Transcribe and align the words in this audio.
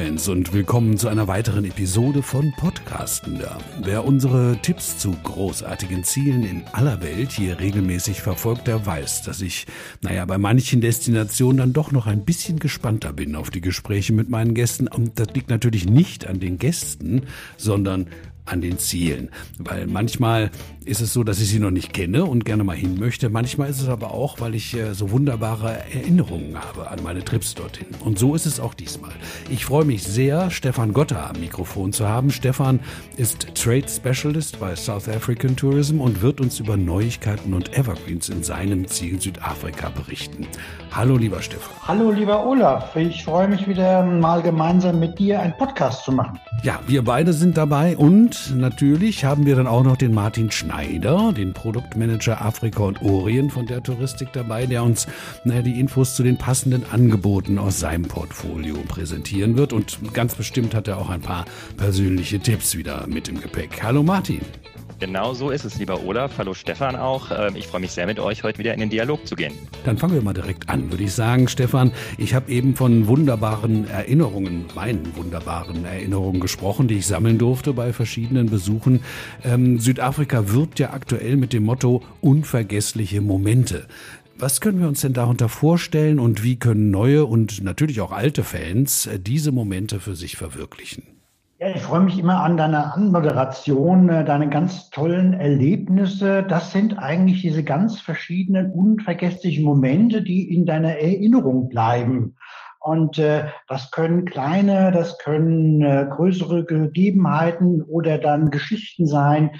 Reisefans 0.00 0.28
und 0.28 0.54
willkommen 0.54 0.96
zu 0.96 1.08
einer 1.08 1.28
weiteren 1.28 1.66
Episode 1.66 2.22
von 2.22 2.52
Podcastender. 2.52 3.58
Wer 3.82 4.06
unsere 4.06 4.56
Tipps 4.62 4.96
zu 4.96 5.12
großartigen 5.12 6.04
Zielen 6.04 6.42
in 6.42 6.62
aller 6.72 7.02
Welt 7.02 7.30
hier 7.32 7.60
regelmäßig 7.60 8.22
verfolgt, 8.22 8.66
der 8.66 8.86
weiß, 8.86 9.22
dass 9.24 9.42
ich, 9.42 9.66
naja, 10.00 10.24
bei 10.24 10.38
manchen 10.38 10.80
Destinationen 10.80 11.58
dann 11.58 11.72
doch 11.74 11.92
noch 11.92 12.06
ein 12.06 12.24
bisschen 12.24 12.58
gespannter 12.58 13.12
bin 13.12 13.36
auf 13.36 13.50
die 13.50 13.60
Gespräche 13.60 14.14
mit 14.14 14.30
meinen 14.30 14.54
Gästen. 14.54 14.88
Und 14.88 15.18
das 15.18 15.28
liegt 15.34 15.50
natürlich 15.50 15.84
nicht 15.84 16.26
an 16.26 16.40
den 16.40 16.56
Gästen, 16.56 17.24
sondern 17.58 18.06
an 18.44 18.60
den 18.60 18.78
Zielen. 18.78 19.30
Weil 19.58 19.86
manchmal 19.86 20.50
ist 20.84 21.00
es 21.00 21.12
so, 21.12 21.24
dass 21.24 21.40
ich 21.40 21.48
sie 21.48 21.58
noch 21.58 21.70
nicht 21.70 21.92
kenne 21.92 22.24
und 22.24 22.44
gerne 22.44 22.64
mal 22.64 22.76
hin 22.76 22.98
möchte. 22.98 23.28
Manchmal 23.28 23.70
ist 23.70 23.80
es 23.80 23.88
aber 23.88 24.12
auch, 24.12 24.40
weil 24.40 24.54
ich 24.54 24.74
äh, 24.74 24.94
so 24.94 25.10
wunderbare 25.10 25.78
Erinnerungen 25.92 26.56
habe 26.56 26.90
an 26.90 27.02
meine 27.02 27.24
Trips 27.24 27.54
dorthin. 27.54 27.86
Und 28.00 28.18
so 28.18 28.34
ist 28.34 28.46
es 28.46 28.60
auch 28.60 28.74
diesmal. 28.74 29.12
Ich 29.50 29.64
freue 29.64 29.84
mich 29.84 30.02
sehr, 30.02 30.50
Stefan 30.50 30.92
Gotter 30.92 31.30
am 31.30 31.40
Mikrofon 31.40 31.92
zu 31.92 32.08
haben. 32.08 32.30
Stefan 32.30 32.80
ist 33.16 33.54
Trade 33.54 33.86
Specialist 33.88 34.58
bei 34.58 34.74
South 34.74 35.08
African 35.08 35.56
Tourism 35.56 36.00
und 36.00 36.22
wird 36.22 36.40
uns 36.40 36.60
über 36.60 36.76
Neuigkeiten 36.76 37.54
und 37.54 37.76
Evergreens 37.76 38.28
in 38.28 38.42
seinem 38.42 38.86
Ziel 38.86 39.20
Südafrika 39.20 39.90
berichten. 39.90 40.46
Hallo, 40.92 41.16
lieber 41.16 41.40
Stefan. 41.40 41.72
Hallo, 41.86 42.10
lieber 42.10 42.44
Olaf. 42.44 42.96
Ich 42.96 43.24
freue 43.24 43.46
mich 43.46 43.68
wieder 43.68 44.02
mal 44.04 44.42
gemeinsam 44.42 44.98
mit 44.98 45.18
dir 45.20 45.40
einen 45.40 45.56
Podcast 45.56 46.04
zu 46.04 46.10
machen. 46.10 46.40
Ja, 46.64 46.80
wir 46.86 47.04
beide 47.04 47.32
sind 47.32 47.56
dabei 47.56 47.96
und 47.96 48.56
natürlich 48.56 49.24
haben 49.24 49.46
wir 49.46 49.54
dann 49.54 49.68
auch 49.68 49.84
noch 49.84 49.96
den 49.96 50.12
Martin 50.12 50.50
Schneider, 50.50 51.32
den 51.32 51.52
Produktmanager 51.52 52.44
Afrika 52.44 52.82
und 52.82 53.02
Orient 53.02 53.52
von 53.52 53.66
der 53.66 53.82
Touristik 53.82 54.32
dabei, 54.32 54.66
der 54.66 54.82
uns 54.82 55.06
naja, 55.44 55.62
die 55.62 55.78
Infos 55.78 56.16
zu 56.16 56.24
den 56.24 56.36
passenden 56.36 56.84
Angeboten 56.90 57.58
aus 57.58 57.78
seinem 57.78 58.08
Portfolio 58.08 58.76
präsentieren 58.88 59.56
wird. 59.56 59.72
Und 59.72 60.12
ganz 60.12 60.34
bestimmt 60.34 60.74
hat 60.74 60.88
er 60.88 60.98
auch 60.98 61.08
ein 61.08 61.20
paar 61.20 61.44
persönliche 61.76 62.40
Tipps 62.40 62.76
wieder 62.76 63.06
mit 63.06 63.28
im 63.28 63.40
Gepäck. 63.40 63.82
Hallo 63.82 64.02
Martin. 64.02 64.40
Genau 65.00 65.32
so 65.32 65.48
ist 65.48 65.64
es, 65.64 65.78
lieber 65.78 66.04
Olaf. 66.04 66.32
Hallo 66.36 66.52
Stefan 66.52 66.94
auch. 66.94 67.30
Ähm, 67.30 67.56
ich 67.56 67.66
freue 67.66 67.80
mich 67.80 67.92
sehr, 67.92 68.04
mit 68.06 68.20
euch 68.20 68.42
heute 68.42 68.58
wieder 68.58 68.74
in 68.74 68.80
den 68.80 68.90
Dialog 68.90 69.26
zu 69.26 69.34
gehen. 69.34 69.54
Dann 69.86 69.96
fangen 69.96 70.12
wir 70.12 70.20
mal 70.20 70.34
direkt 70.34 70.68
an, 70.68 70.90
würde 70.90 71.04
ich 71.04 71.14
sagen. 71.14 71.48
Stefan, 71.48 71.90
ich 72.18 72.34
habe 72.34 72.52
eben 72.52 72.76
von 72.76 73.06
wunderbaren 73.06 73.88
Erinnerungen, 73.88 74.66
meinen 74.74 75.16
wunderbaren 75.16 75.86
Erinnerungen 75.86 76.38
gesprochen, 76.38 76.86
die 76.86 76.98
ich 76.98 77.06
sammeln 77.06 77.38
durfte 77.38 77.72
bei 77.72 77.94
verschiedenen 77.94 78.50
Besuchen. 78.50 79.00
Ähm, 79.42 79.80
Südafrika 79.80 80.52
wirbt 80.52 80.78
ja 80.78 80.92
aktuell 80.92 81.36
mit 81.36 81.54
dem 81.54 81.64
Motto 81.64 82.02
unvergessliche 82.20 83.22
Momente. 83.22 83.86
Was 84.36 84.60
können 84.60 84.80
wir 84.80 84.88
uns 84.88 85.00
denn 85.00 85.14
darunter 85.14 85.48
vorstellen 85.48 86.18
und 86.18 86.42
wie 86.42 86.56
können 86.56 86.90
neue 86.90 87.24
und 87.24 87.64
natürlich 87.64 88.02
auch 88.02 88.12
alte 88.12 88.44
Fans 88.44 89.08
diese 89.18 89.50
Momente 89.50 89.98
für 89.98 90.14
sich 90.14 90.36
verwirklichen? 90.36 91.04
Ja, 91.62 91.68
ich 91.68 91.82
freue 91.82 92.00
mich 92.00 92.18
immer 92.18 92.42
an 92.42 92.56
deiner 92.56 92.94
Anmoderation, 92.94 94.08
äh, 94.08 94.24
deine 94.24 94.48
ganz 94.48 94.88
tollen 94.88 95.34
Erlebnisse. 95.34 96.42
Das 96.42 96.72
sind 96.72 96.98
eigentlich 96.98 97.42
diese 97.42 97.62
ganz 97.62 98.00
verschiedenen 98.00 98.72
unvergesslichen 98.72 99.62
Momente, 99.64 100.22
die 100.22 100.54
in 100.54 100.64
deiner 100.64 100.96
Erinnerung 100.96 101.68
bleiben. 101.68 102.34
Und 102.78 103.18
äh, 103.18 103.44
das 103.68 103.90
können 103.90 104.24
kleine, 104.24 104.90
das 104.90 105.18
können 105.18 105.82
äh, 105.82 106.06
größere 106.10 106.64
Gegebenheiten 106.64 107.82
oder 107.82 108.16
dann 108.16 108.50
Geschichten 108.50 109.06
sein, 109.06 109.50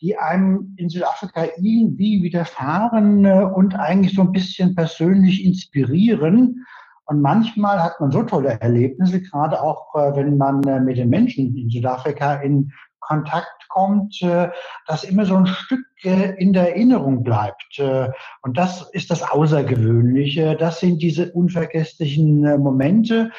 die 0.00 0.16
einem 0.16 0.72
in 0.78 0.88
Südafrika 0.88 1.44
irgendwie 1.58 2.22
widerfahren 2.22 3.26
äh, 3.26 3.44
und 3.54 3.74
eigentlich 3.74 4.14
so 4.14 4.22
ein 4.22 4.32
bisschen 4.32 4.74
persönlich 4.74 5.44
inspirieren. 5.44 6.64
Und 7.10 7.22
manchmal 7.22 7.82
hat 7.82 8.00
man 8.00 8.12
so 8.12 8.22
tolle 8.22 8.60
Erlebnisse, 8.60 9.20
gerade 9.20 9.60
auch 9.60 9.96
äh, 9.96 10.14
wenn 10.14 10.36
man 10.36 10.62
äh, 10.62 10.78
mit 10.78 10.96
den 10.96 11.10
Menschen 11.10 11.56
in 11.56 11.68
Südafrika 11.68 12.34
in 12.36 12.70
Kontakt 13.00 13.68
kommt, 13.68 14.22
äh, 14.22 14.48
dass 14.86 15.02
immer 15.02 15.24
so 15.26 15.34
ein 15.34 15.48
Stück 15.48 15.84
in 16.04 16.52
der 16.52 16.68
Erinnerung 16.68 17.22
bleibt. 17.22 17.78
Und 18.40 18.56
das 18.56 18.88
ist 18.92 19.10
das 19.10 19.22
Außergewöhnliche. 19.22 20.56
Das 20.56 20.80
sind 20.80 21.02
diese 21.02 21.30
unvergesslichen 21.32 22.40
Momente. 22.58 23.30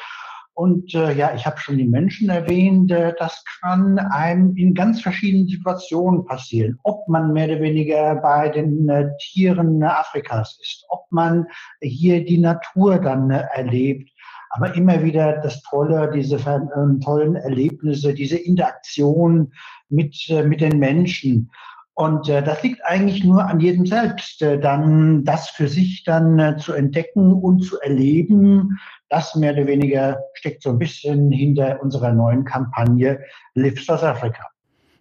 Und 0.54 0.94
äh, 0.94 1.12
ja, 1.14 1.34
ich 1.34 1.46
habe 1.46 1.58
schon 1.58 1.78
die 1.78 1.88
Menschen 1.88 2.28
erwähnt, 2.28 2.90
äh, 2.92 3.14
das 3.18 3.42
kann 3.60 3.98
einem 3.98 4.54
in 4.56 4.74
ganz 4.74 5.00
verschiedenen 5.00 5.48
Situationen 5.48 6.26
passieren. 6.26 6.78
Ob 6.82 7.08
man 7.08 7.32
mehr 7.32 7.46
oder 7.46 7.60
weniger 7.60 8.16
bei 8.16 8.50
den 8.50 8.88
äh, 8.88 9.08
Tieren 9.18 9.82
Afrikas 9.82 10.58
ist, 10.60 10.84
man 11.12 11.46
hier 11.80 12.24
die 12.24 12.38
Natur 12.38 12.98
dann 12.98 13.30
äh, 13.30 13.44
erlebt, 13.54 14.10
aber 14.50 14.74
immer 14.74 15.02
wieder 15.02 15.40
das 15.40 15.62
Tolle, 15.62 16.10
diese 16.14 16.36
äh, 16.36 17.00
tollen 17.04 17.36
Erlebnisse, 17.36 18.14
diese 18.14 18.36
Interaktion 18.38 19.52
mit, 19.88 20.16
äh, 20.28 20.42
mit 20.42 20.60
den 20.60 20.78
Menschen. 20.78 21.50
Und 21.94 22.26
das 22.26 22.62
liegt 22.62 22.82
eigentlich 22.86 23.22
nur 23.22 23.44
an 23.44 23.60
jedem 23.60 23.84
selbst, 23.84 24.40
dann 24.40 25.24
das 25.24 25.50
für 25.50 25.68
sich 25.68 26.04
dann 26.04 26.58
zu 26.58 26.72
entdecken 26.72 27.34
und 27.34 27.60
zu 27.60 27.78
erleben, 27.80 28.78
das 29.10 29.36
mehr 29.36 29.52
oder 29.52 29.66
weniger 29.66 30.18
steckt 30.32 30.62
so 30.62 30.70
ein 30.70 30.78
bisschen 30.78 31.30
hinter 31.30 31.82
unserer 31.82 32.14
neuen 32.14 32.46
Kampagne 32.46 33.20
Live 33.54 33.78
South 33.84 34.02
Africa. 34.02 34.42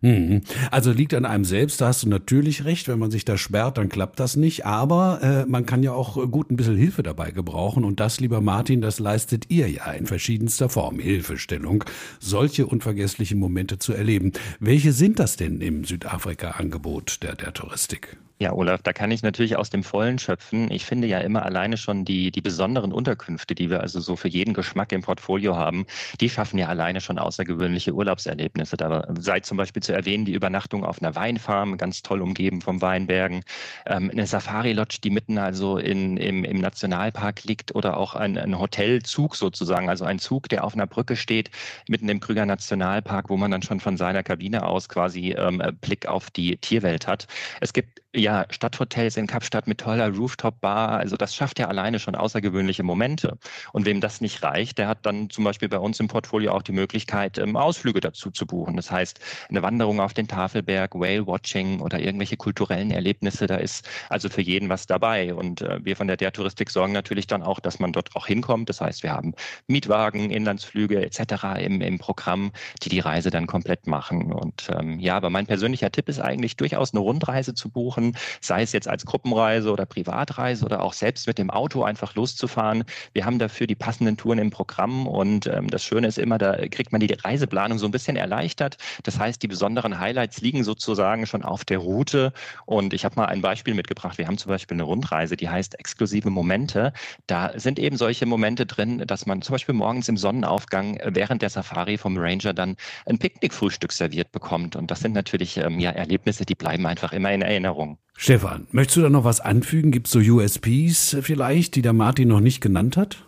Mhm. 0.01 0.41
Also 0.71 0.91
liegt 0.91 1.13
an 1.13 1.25
einem 1.25 1.45
selbst, 1.45 1.79
da 1.79 1.87
hast 1.87 2.03
du 2.03 2.09
natürlich 2.09 2.65
recht, 2.65 2.87
wenn 2.87 2.99
man 2.99 3.11
sich 3.11 3.23
da 3.23 3.37
sperrt, 3.37 3.77
dann 3.77 3.89
klappt 3.89 4.19
das 4.19 4.35
nicht, 4.35 4.65
aber 4.65 5.19
äh, 5.21 5.45
man 5.45 5.65
kann 5.65 5.83
ja 5.83 5.93
auch 5.93 6.15
gut 6.29 6.51
ein 6.51 6.55
bisschen 6.55 6.75
Hilfe 6.75 7.03
dabei 7.03 7.31
gebrauchen 7.31 7.83
und 7.83 7.99
das, 7.99 8.19
lieber 8.19 8.41
Martin, 8.41 8.81
das 8.81 8.99
leistet 8.99 9.49
ihr 9.49 9.69
ja 9.69 9.91
in 9.91 10.07
verschiedenster 10.07 10.69
Form, 10.69 10.99
Hilfestellung, 10.99 11.83
solche 12.19 12.65
unvergesslichen 12.65 13.39
Momente 13.39 13.77
zu 13.77 13.93
erleben. 13.93 14.31
Welche 14.59 14.91
sind 14.91 15.19
das 15.19 15.37
denn 15.37 15.61
im 15.61 15.85
Südafrika-Angebot 15.85 17.21
der, 17.21 17.35
der 17.35 17.53
Touristik? 17.53 18.17
Ja, 18.41 18.53
Olaf, 18.53 18.81
da 18.81 18.91
kann 18.91 19.11
ich 19.11 19.21
natürlich 19.21 19.55
aus 19.55 19.69
dem 19.69 19.83
Vollen 19.83 20.17
schöpfen. 20.17 20.71
Ich 20.71 20.83
finde 20.83 21.07
ja 21.07 21.19
immer 21.19 21.45
alleine 21.45 21.77
schon 21.77 22.05
die, 22.05 22.31
die 22.31 22.41
besonderen 22.41 22.91
Unterkünfte, 22.91 23.53
die 23.53 23.69
wir 23.69 23.81
also 23.81 23.99
so 23.99 24.15
für 24.15 24.29
jeden 24.29 24.55
Geschmack 24.55 24.91
im 24.93 25.03
Portfolio 25.03 25.55
haben, 25.57 25.85
die 26.19 26.27
schaffen 26.27 26.57
ja 26.57 26.67
alleine 26.67 27.01
schon 27.01 27.19
außergewöhnliche 27.19 27.93
Urlaubserlebnisse. 27.93 28.77
Da 28.77 29.07
sei 29.19 29.41
zum 29.41 29.57
Beispiel 29.57 29.83
zu 29.83 29.93
erwähnen 29.93 30.25
die 30.25 30.33
Übernachtung 30.33 30.83
auf 30.83 31.03
einer 31.03 31.13
Weinfarm, 31.13 31.77
ganz 31.77 32.01
toll 32.01 32.19
umgeben 32.19 32.61
vom 32.61 32.81
Weinbergen, 32.81 33.43
ähm, 33.85 34.09
eine 34.09 34.25
Safari-Lodge, 34.25 35.01
die 35.03 35.11
mitten 35.11 35.37
also 35.37 35.77
in, 35.77 36.17
im, 36.17 36.43
im 36.43 36.61
Nationalpark 36.61 37.43
liegt 37.43 37.75
oder 37.75 37.95
auch 37.95 38.15
ein, 38.15 38.39
ein 38.39 38.57
Hotelzug 38.57 39.35
sozusagen, 39.35 39.87
also 39.87 40.05
ein 40.05 40.17
Zug, 40.17 40.49
der 40.49 40.63
auf 40.63 40.73
einer 40.73 40.87
Brücke 40.87 41.15
steht, 41.15 41.51
mitten 41.87 42.09
im 42.09 42.19
Krüger 42.19 42.47
Nationalpark, 42.47 43.29
wo 43.29 43.37
man 43.37 43.51
dann 43.51 43.61
schon 43.61 43.79
von 43.79 43.97
seiner 43.97 44.23
Kabine 44.23 44.65
aus 44.65 44.89
quasi 44.89 45.35
ähm, 45.37 45.61
Blick 45.81 46.07
auf 46.07 46.31
die 46.31 46.57
Tierwelt 46.57 47.05
hat. 47.05 47.27
Es 47.59 47.71
gibt 47.71 48.00
ja, 48.13 48.45
Stadthotels 48.49 49.15
in 49.15 49.25
Kapstadt 49.25 49.67
mit 49.67 49.79
toller 49.79 50.09
Rooftop-Bar, 50.13 50.99
also 50.99 51.15
das 51.15 51.33
schafft 51.33 51.59
ja 51.59 51.67
alleine 51.67 51.97
schon 51.97 52.15
außergewöhnliche 52.15 52.83
Momente. 52.83 53.37
Und 53.71 53.85
wem 53.85 54.01
das 54.01 54.19
nicht 54.19 54.43
reicht, 54.43 54.77
der 54.79 54.89
hat 54.89 55.05
dann 55.05 55.29
zum 55.29 55.45
Beispiel 55.45 55.69
bei 55.69 55.77
uns 55.77 55.99
im 56.01 56.09
Portfolio 56.09 56.51
auch 56.51 56.61
die 56.61 56.73
Möglichkeit, 56.73 57.37
ähm, 57.37 57.55
Ausflüge 57.55 58.01
dazu 58.01 58.29
zu 58.29 58.45
buchen. 58.45 58.75
Das 58.75 58.91
heißt, 58.91 59.19
eine 59.49 59.61
Wanderung 59.61 60.01
auf 60.01 60.13
den 60.13 60.27
Tafelberg, 60.27 60.93
Whale-Watching 60.93 61.79
oder 61.79 61.99
irgendwelche 61.99 62.35
kulturellen 62.35 62.91
Erlebnisse, 62.91 63.47
da 63.47 63.55
ist 63.55 63.87
also 64.09 64.27
für 64.27 64.41
jeden 64.41 64.67
was 64.67 64.87
dabei. 64.87 65.33
Und 65.33 65.61
äh, 65.61 65.79
wir 65.83 65.95
von 65.95 66.07
der 66.07 66.17
Der 66.17 66.33
Touristik 66.33 66.69
sorgen 66.69 66.91
natürlich 66.91 67.27
dann 67.27 67.43
auch, 67.43 67.61
dass 67.61 67.79
man 67.79 67.93
dort 67.93 68.13
auch 68.15 68.27
hinkommt. 68.27 68.67
Das 68.67 68.81
heißt, 68.81 69.03
wir 69.03 69.13
haben 69.13 69.33
Mietwagen, 69.67 70.31
Inlandsflüge 70.31 71.01
etc. 71.01 71.61
im, 71.61 71.79
im 71.79 71.97
Programm, 71.97 72.51
die 72.83 72.89
die 72.89 72.99
Reise 72.99 73.29
dann 73.29 73.47
komplett 73.47 73.87
machen. 73.87 74.33
Und 74.33 74.69
ähm, 74.69 74.99
ja, 74.99 75.15
aber 75.15 75.29
mein 75.29 75.47
persönlicher 75.47 75.91
Tipp 75.91 76.09
ist 76.09 76.19
eigentlich 76.19 76.57
durchaus 76.57 76.93
eine 76.93 76.99
Rundreise 76.99 77.53
zu 77.53 77.69
buchen 77.69 78.00
machen, 78.01 78.17
sei 78.41 78.63
es 78.63 78.71
jetzt 78.71 78.87
als 78.87 79.05
Gruppenreise 79.05 79.71
oder 79.71 79.85
Privatreise 79.85 80.65
oder 80.65 80.81
auch 80.81 80.93
selbst 80.93 81.27
mit 81.27 81.37
dem 81.37 81.49
Auto 81.49 81.83
einfach 81.83 82.15
loszufahren. 82.15 82.83
Wir 83.13 83.25
haben 83.25 83.39
dafür 83.39 83.67
die 83.67 83.75
passenden 83.75 84.17
Touren 84.17 84.39
im 84.39 84.49
Programm 84.49 85.07
und 85.07 85.47
ähm, 85.47 85.69
das 85.69 85.83
Schöne 85.83 86.07
ist 86.07 86.17
immer, 86.17 86.37
da 86.37 86.67
kriegt 86.67 86.91
man 86.91 87.01
die 87.01 87.13
Reiseplanung 87.13 87.77
so 87.77 87.85
ein 87.85 87.91
bisschen 87.91 88.15
erleichtert. 88.15 88.77
Das 89.03 89.19
heißt, 89.19 89.41
die 89.43 89.47
besonderen 89.47 89.99
Highlights 89.99 90.41
liegen 90.41 90.63
sozusagen 90.63 91.25
schon 91.25 91.43
auf 91.43 91.65
der 91.65 91.77
Route 91.79 92.33
und 92.65 92.93
ich 92.93 93.05
habe 93.05 93.15
mal 93.15 93.25
ein 93.25 93.41
Beispiel 93.41 93.73
mitgebracht. 93.73 94.17
Wir 94.17 94.27
haben 94.27 94.37
zum 94.37 94.49
Beispiel 94.49 94.75
eine 94.75 94.83
Rundreise, 94.83 95.37
die 95.37 95.49
heißt 95.49 95.79
exklusive 95.79 96.29
Momente. 96.29 96.93
Da 97.27 97.51
sind 97.55 97.79
eben 97.79 97.97
solche 97.97 98.25
Momente 98.25 98.65
drin, 98.65 99.03
dass 99.05 99.25
man 99.25 99.41
zum 99.41 99.53
Beispiel 99.53 99.75
morgens 99.75 100.09
im 100.09 100.17
Sonnenaufgang 100.17 100.99
während 101.05 101.41
der 101.41 101.49
Safari 101.49 101.97
vom 101.97 102.17
Ranger 102.17 102.53
dann 102.53 102.75
ein 103.05 103.17
Picknickfrühstück 103.19 103.91
serviert 103.91 104.31
bekommt 104.31 104.75
und 104.75 104.89
das 104.91 104.99
sind 105.01 105.13
natürlich 105.13 105.57
ähm, 105.57 105.79
ja 105.79 105.91
Erlebnisse, 105.91 106.45
die 106.45 106.55
bleiben 106.55 106.85
einfach 106.85 107.13
immer 107.13 107.31
in 107.31 107.41
Erinnerung. 107.41 107.90
Stefan, 108.15 108.67
möchtest 108.71 108.97
du 108.97 109.01
da 109.01 109.09
noch 109.09 109.23
was 109.23 109.41
anfügen? 109.41 109.91
Gibt 109.91 110.07
es 110.07 110.13
so 110.13 110.19
USPs 110.19 111.17
vielleicht, 111.21 111.75
die 111.75 111.81
der 111.81 111.93
Martin 111.93 112.27
noch 112.27 112.39
nicht 112.39 112.61
genannt 112.61 112.97
hat? 112.97 113.23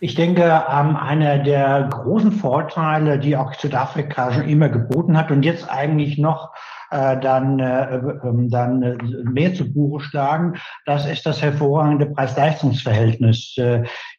Ich 0.00 0.14
denke, 0.14 0.42
ähm, 0.42 0.96
einer 0.96 1.38
der 1.38 1.88
großen 1.90 2.32
Vorteile, 2.32 3.18
die 3.18 3.36
auch 3.36 3.54
Südafrika 3.54 4.32
schon 4.32 4.48
immer 4.48 4.68
geboten 4.68 5.16
hat 5.16 5.30
und 5.30 5.42
jetzt 5.42 5.70
eigentlich 5.70 6.18
noch 6.18 6.52
äh, 6.90 7.18
dann, 7.18 7.58
äh, 7.58 7.96
ähm, 7.96 8.48
dann 8.50 8.82
äh, 8.82 8.96
mehr 9.24 9.54
zu 9.54 9.72
Buche 9.72 10.00
schlagen. 10.00 10.54
Das 10.84 11.06
ist 11.06 11.26
das 11.26 11.42
hervorragende 11.42 12.06
Preis-Leistungs-Verhältnis. 12.06 13.56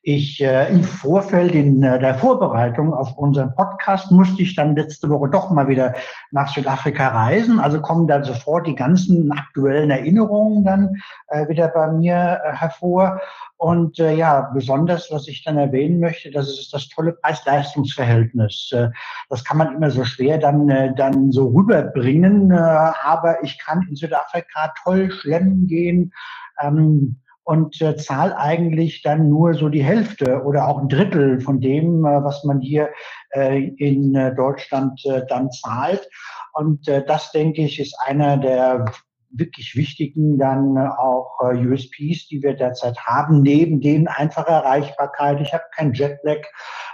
Ich 0.10 0.42
äh, 0.42 0.70
im 0.70 0.86
Vorfeld, 0.86 1.54
in 1.54 1.84
äh, 1.84 2.00
der 2.00 2.16
Vorbereitung 2.16 2.94
auf 2.94 3.18
unseren 3.18 3.54
Podcast, 3.56 4.10
musste 4.10 4.42
ich 4.42 4.56
dann 4.56 4.74
letzte 4.74 5.10
Woche 5.10 5.28
doch 5.28 5.50
mal 5.50 5.68
wieder 5.68 5.96
nach 6.32 6.48
Südafrika 6.48 7.10
reisen. 7.10 7.60
Also 7.60 7.82
kommen 7.82 8.08
dann 8.08 8.24
sofort 8.24 8.68
die 8.68 8.76
ganzen 8.76 9.30
aktuellen 9.34 9.92
Erinnerungen 9.92 10.64
dann 10.64 10.96
äh, 11.28 11.50
wieder 11.50 11.68
bei 11.68 11.92
mir 11.92 12.40
äh, 12.42 12.54
hervor. 12.54 13.20
Und 13.58 14.00
äh, 14.00 14.14
ja, 14.14 14.50
besonders, 14.54 15.12
was 15.12 15.28
ich 15.28 15.44
dann 15.44 15.58
erwähnen 15.58 16.00
möchte, 16.00 16.32
das 16.32 16.58
ist 16.58 16.74
das 16.74 16.88
tolle 16.88 17.12
Preis-Leistungs-Verhältnis. 17.12 18.72
Äh, 18.72 18.92
das 19.30 19.44
kann 19.44 19.58
man 19.58 19.76
immer 19.76 19.92
so 19.92 20.06
schwer 20.06 20.38
dann, 20.38 20.70
äh, 20.70 20.96
dann 20.96 21.34
so 21.34 21.50
rüberbringen, 21.50 22.52
äh, 22.52 22.56
aber 22.56 23.44
ich 23.44 23.60
kann 23.60 23.86
in 23.90 23.98
Südafrika 23.98 24.74
toll 24.86 25.12
schlemmen 25.12 25.68
gehen. 25.68 26.14
Ähm, 26.62 27.18
und 27.48 27.82
äh, 27.82 27.96
zahle 27.96 28.38
eigentlich 28.38 29.04
dann 29.04 29.30
nur 29.30 29.54
so 29.54 29.70
die 29.70 29.84
Hälfte 29.84 30.44
oder 30.44 30.68
auch 30.68 30.80
ein 30.80 30.90
Drittel 30.90 31.40
von 31.40 31.62
dem, 31.62 32.04
äh, 32.04 32.22
was 32.22 32.44
man 32.44 32.60
hier 32.60 32.90
äh, 33.34 33.70
in 33.78 34.14
äh, 34.16 34.36
Deutschland 34.36 35.02
äh, 35.06 35.26
dann 35.30 35.50
zahlt. 35.52 36.10
Und 36.52 36.90
äh, 36.90 37.06
das, 37.06 37.32
denke 37.32 37.62
ich, 37.62 37.80
ist 37.80 37.96
einer 38.06 38.36
der 38.36 38.92
wirklich 39.30 39.76
wichtigen 39.78 40.38
dann 40.38 40.78
auch 40.78 41.40
äh, 41.42 41.56
USPs, 41.66 42.28
die 42.28 42.42
wir 42.44 42.54
derzeit 42.54 43.00
haben, 43.00 43.42
neben 43.44 43.80
denen 43.80 44.10
einfache 44.10 44.52
Erreichbarkeit. 44.52 45.40
Ich 45.40 45.54
habe 45.54 45.64
kein 45.74 45.94
Jetlag 45.94 46.40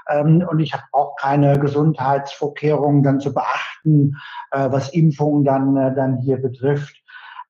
ähm, 0.08 0.46
und 0.48 0.60
ich 0.60 0.74
habe 0.74 0.84
auch 0.92 1.16
keine 1.16 1.58
Gesundheitsvorkehrungen 1.58 3.02
dann 3.02 3.20
zu 3.20 3.34
beachten, 3.34 4.18
äh, 4.52 4.70
was 4.70 4.90
Impfungen 4.90 5.46
dann, 5.46 5.76
äh, 5.78 5.96
dann 5.96 6.20
hier 6.20 6.38
betrifft. 6.38 7.03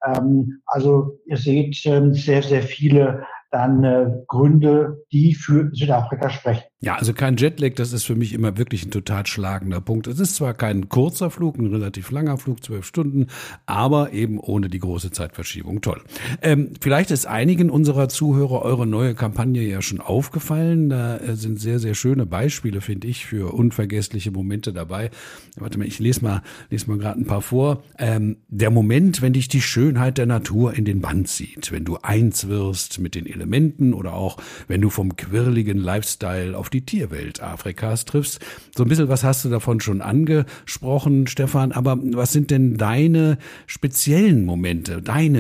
Ähm, 0.06 0.62
also 0.66 1.20
ihr 1.26 1.38
seht 1.38 1.86
äh, 1.86 2.14
sehr, 2.14 2.44
sehr 2.44 2.64
viele 2.64 3.26
dann 3.52 3.84
äh, 3.84 4.08
Gründe, 4.28 5.04
die 5.12 5.36
für 5.36 5.70
Südafrika 5.74 6.30
sprechen. 6.30 6.73
Ja, 6.84 6.96
also 6.96 7.14
kein 7.14 7.38
Jetlag, 7.38 7.76
das 7.76 7.94
ist 7.94 8.04
für 8.04 8.16
mich 8.16 8.34
immer 8.34 8.58
wirklich 8.58 8.86
ein 8.86 8.92
total 8.92 9.26
schlagender 9.26 9.80
Punkt. 9.80 10.06
Es 10.08 10.20
ist 10.20 10.36
zwar 10.36 10.54
kein 10.54 10.90
kurzer 10.90 11.32
Flug, 11.32 11.58
ein 11.58 11.68
relativ 11.68 12.12
langer 12.12 12.38
Flug, 12.38 12.62
zwölf 12.62 12.86
Stunden, 12.86 13.28
aber 13.66 14.12
eben 14.12 14.38
ohne 14.38 14.68
die 14.68 14.80
große 14.80 15.12
Zeitverschiebung. 15.12 15.80
Toll. 15.80 16.02
Ähm, 16.42 16.72
vielleicht 16.82 17.12
ist 17.12 17.26
einigen 17.26 17.70
unserer 17.70 18.10
Zuhörer 18.10 18.64
eure 18.64 18.86
neue 18.86 19.16
Kampagne 19.16 19.62
ja 19.62 19.82
schon 19.82 20.02
aufgefallen. 20.02 20.90
Da 20.90 21.16
äh, 21.20 21.38
sind 21.38 21.58
sehr, 21.58 21.80
sehr 21.80 21.96
schöne 21.96 22.26
Beispiele, 22.26 22.82
finde 22.82 23.08
ich, 23.08 23.26
für 23.26 23.54
unvergessliche 23.54 24.32
Momente 24.32 24.74
dabei. 24.74 25.10
Warte 25.56 25.80
mal, 25.80 25.88
ich 25.88 26.00
lese 26.00 26.22
mal, 26.22 26.42
lese 26.70 26.90
mal 26.90 26.98
gerade 26.98 27.18
ein 27.18 27.26
paar 27.26 27.42
vor. 27.42 27.82
Ähm, 27.98 28.40
der 28.50 28.72
Moment, 28.72 29.22
wenn 29.22 29.32
dich 29.32 29.48
die 29.48 29.62
Schönheit 29.62 30.18
der 30.18 30.26
Natur 30.26 30.74
in 30.74 30.84
den 30.84 31.00
Band 31.00 31.30
zieht, 31.30 31.72
wenn 31.72 31.86
du 31.86 32.00
eins 32.02 32.50
wirst 32.50 33.00
mit 33.00 33.16
den 33.16 33.26
Elementen 33.26 33.94
oder 33.94 34.16
auch 34.16 34.36
wenn 34.68 34.82
du 34.82 34.90
vom 34.90 35.16
quirligen 35.16 35.78
Lifestyle 35.78 36.58
auf 36.58 36.73
die 36.74 36.86
Tierwelt 36.86 37.42
Afrikas 37.42 38.06
triffst. 38.06 38.40
So 38.76 38.84
ein 38.84 38.90
bisschen 38.90 39.10
was 39.10 39.24
hast 39.24 39.46
du 39.46 39.50
davon 39.50 39.80
schon 39.80 40.02
angesprochen, 40.02 41.28
Stefan, 41.28 41.72
aber 41.72 41.98
was 42.02 42.32
sind 42.32 42.52
denn 42.52 42.78
deine 42.78 43.38
speziellen 43.68 44.46
Momente, 44.46 45.02
deine 45.02 45.40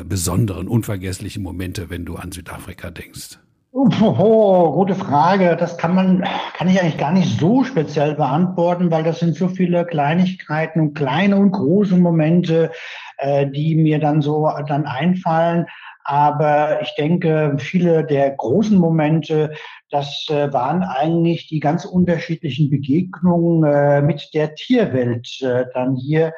äh, 0.00 0.04
besonderen, 0.04 0.68
unvergesslichen 0.68 1.42
Momente, 1.42 1.90
wenn 1.90 2.04
du 2.04 2.16
an 2.16 2.32
Südafrika 2.32 2.90
denkst? 2.90 3.38
Oh, 3.70 4.72
gute 4.72 4.94
Frage. 4.94 5.56
Das 5.56 5.76
kann 5.78 5.94
man, 5.94 6.24
kann 6.56 6.68
ich 6.68 6.80
eigentlich 6.80 6.98
gar 6.98 7.12
nicht 7.12 7.38
so 7.38 7.62
speziell 7.64 8.14
beantworten, 8.14 8.90
weil 8.90 9.04
das 9.04 9.20
sind 9.20 9.36
so 9.36 9.46
viele 9.48 9.84
Kleinigkeiten 9.84 10.80
und 10.80 10.94
kleine 10.94 11.36
und 11.36 11.52
große 11.52 11.96
Momente, 11.96 12.72
äh, 13.18 13.46
die 13.46 13.76
mir 13.76 14.00
dann 14.00 14.22
so 14.22 14.50
dann 14.66 14.86
einfallen. 14.86 15.66
Aber 16.02 16.80
ich 16.80 16.94
denke, 16.96 17.56
viele 17.58 18.04
der 18.04 18.30
großen 18.30 18.78
Momente, 18.78 19.52
das 19.90 20.26
äh, 20.28 20.52
waren 20.52 20.82
eigentlich 20.82 21.48
die 21.48 21.60
ganz 21.60 21.84
unterschiedlichen 21.84 22.70
Begegnungen 22.70 23.64
äh, 23.64 24.02
mit 24.02 24.30
der 24.34 24.54
Tierwelt 24.54 25.40
äh, 25.42 25.66
dann 25.74 25.96
hier 25.96 26.32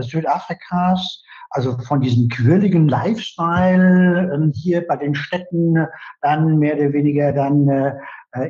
Südafrikas. 0.00 1.22
Also 1.48 1.78
von 1.78 2.02
diesem 2.02 2.28
quirligen 2.28 2.86
Lifestyle 2.86 4.30
ähm, 4.34 4.52
hier 4.54 4.86
bei 4.86 4.96
den 4.96 5.14
Städten 5.14 5.86
dann 6.20 6.58
mehr 6.58 6.76
oder 6.76 6.92
weniger 6.92 7.32
dann 7.32 7.66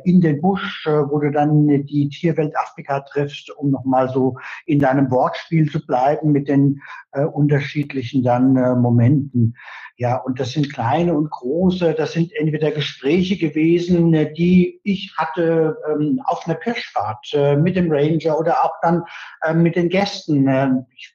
in 0.04 0.20
den 0.20 0.40
Busch, 0.40 0.86
wo 0.86 1.18
du 1.18 1.30
dann 1.30 1.66
die 1.84 2.08
Tierwelt 2.08 2.56
Afrika 2.56 3.00
triffst, 3.00 3.50
um 3.56 3.70
nochmal 3.70 4.08
so 4.08 4.36
in 4.66 4.78
deinem 4.78 5.10
Wortspiel 5.10 5.70
zu 5.70 5.84
bleiben 5.84 6.32
mit 6.32 6.48
den 6.48 6.80
unterschiedlichen 7.12 8.22
dann 8.22 8.54
Momenten. 8.80 9.54
Ja, 9.96 10.16
und 10.16 10.40
das 10.40 10.50
sind 10.50 10.72
kleine 10.72 11.14
und 11.14 11.30
große, 11.30 11.94
das 11.94 12.12
sind 12.12 12.32
entweder 12.32 12.72
Gespräche 12.72 13.36
gewesen, 13.36 14.12
äh, 14.12 14.32
die 14.32 14.80
ich 14.82 15.14
hatte 15.16 15.76
ähm, 15.88 16.20
auf 16.24 16.44
einer 16.46 16.56
Pirschfahrt 16.56 17.32
äh, 17.32 17.56
mit 17.56 17.76
dem 17.76 17.92
Ranger 17.92 18.36
oder 18.36 18.64
auch 18.64 18.74
dann 18.82 19.04
äh, 19.42 19.54
mit 19.54 19.76
den 19.76 19.88
Gästen. 19.88 20.48
Äh, 20.48 20.70
ich 20.96 21.13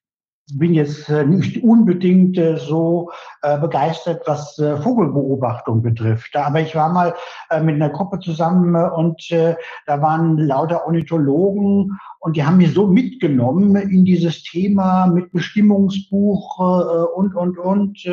bin 0.57 0.73
jetzt 0.73 1.09
äh, 1.09 1.25
nicht 1.25 1.63
unbedingt 1.63 2.37
äh, 2.37 2.57
so 2.57 3.11
äh, 3.41 3.57
begeistert, 3.57 4.23
was 4.25 4.55
Vogelbeobachtung 4.55 5.81
betrifft. 5.81 6.35
Aber 6.35 6.59
ich 6.59 6.75
war 6.75 6.89
mal 6.89 7.15
mit 7.61 7.75
einer 7.75 7.89
Gruppe 7.89 8.19
zusammen 8.19 8.75
und 8.75 9.31
da 9.31 10.01
waren 10.01 10.37
lauter 10.37 10.85
Ornithologen 10.85 11.97
und 12.19 12.35
die 12.35 12.43
haben 12.43 12.57
mich 12.57 12.73
so 12.73 12.87
mitgenommen 12.87 13.75
in 13.75 14.05
dieses 14.05 14.43
Thema 14.43 15.07
mit 15.07 15.31
Bestimmungsbuch 15.31 16.59
und, 17.15 17.35
und, 17.35 17.57
und, 17.57 18.05